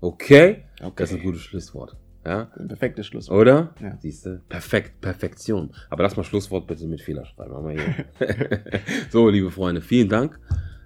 Okay? 0.00 0.64
Okay. 0.80 0.92
Das 0.96 1.10
ist 1.10 1.18
ein 1.18 1.22
gutes 1.22 1.42
Schlusswort. 1.42 1.96
Ja? 2.24 2.50
Ein 2.56 2.68
perfektes 2.68 3.06
Schlusswort. 3.06 3.40
Oder? 3.40 3.74
Ja. 3.80 3.96
Siehst 4.00 4.26
du? 4.26 4.40
Perfekt, 4.48 5.00
Perfektion. 5.00 5.72
Aber 5.90 6.02
lass 6.02 6.16
mal 6.16 6.24
Schlusswort 6.24 6.66
bitte 6.66 6.86
mit 6.86 7.00
Fehler 7.00 7.24
schreiben. 7.24 7.78
So, 9.10 9.28
liebe 9.28 9.50
Freunde, 9.50 9.80
vielen 9.80 10.08
Dank, 10.08 10.38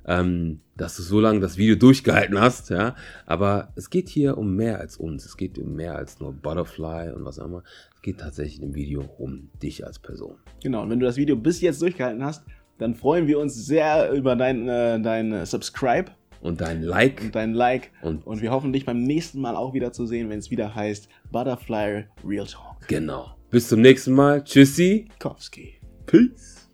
ähm, 0.07 0.61
dass 0.77 0.97
du 0.97 1.03
so 1.03 1.21
lange 1.21 1.41
das 1.41 1.57
Video 1.57 1.77
durchgehalten 1.77 2.41
hast. 2.41 2.71
Ja? 2.71 2.95
Aber 3.27 3.73
es 3.75 3.91
geht 3.91 4.09
hier 4.09 4.37
um 4.39 4.55
mehr 4.55 4.81
als 4.81 4.97
uns. 4.97 5.25
Es 5.25 5.37
geht 5.37 5.59
um 5.59 5.75
mehr 5.75 5.97
als 5.97 6.21
nur 6.21 6.33
Butterfly 6.33 7.13
und 7.13 7.25
was 7.25 7.39
auch 7.39 7.47
immer. 7.47 7.63
Es 7.95 8.03
geht 8.03 8.21
tatsächlich 8.21 8.63
im 8.63 8.75
Video 8.75 9.03
um 9.19 9.51
dich 9.63 9.87
als 9.87 9.99
Person. 9.99 10.37
Genau, 10.63 10.83
und 10.83 10.91
wenn 10.91 11.01
du 11.01 11.07
das 11.07 11.17
Video 11.17 11.37
bis 11.37 11.61
jetzt 11.61 11.81
durchgehalten 11.81 12.25
hast, 12.25 12.45
dann 12.79 12.95
freuen 12.95 13.27
wir 13.27 13.39
uns 13.39 13.55
sehr 13.55 14.13
über 14.13 14.37
dein, 14.37 14.69
äh, 14.69 15.01
dein 15.01 15.47
Subscribe 15.47 16.11
Und 16.41 16.61
dein 16.61 16.83
Like 16.83 17.21
und 17.23 17.35
dein 17.35 17.55
Like. 17.55 17.91
und 18.03 18.27
Und 18.27 18.43
wir 18.43 18.51
hoffen, 18.51 18.73
dich 18.73 18.85
beim 18.85 19.03
nächsten 19.03 19.41
Mal 19.41 19.57
auch 19.57 19.75
wieder 19.75 19.93
zu 19.93 20.07
sehen, 20.07 20.29
wenn 20.29 20.39
es 20.39 20.51
wieder 20.51 20.75
heißt 20.75 21.09
Butterfly 21.31 22.05
Real 22.27 22.47
Talk. 22.47 22.87
genau. 22.89 23.33
Bis 23.49 23.69
zum 23.69 23.81
nächsten 23.81 24.13
Mal. 24.13 24.43
Tschüssi. 24.43 25.09
Kowski. 25.21 25.75
Peace. 26.07 26.69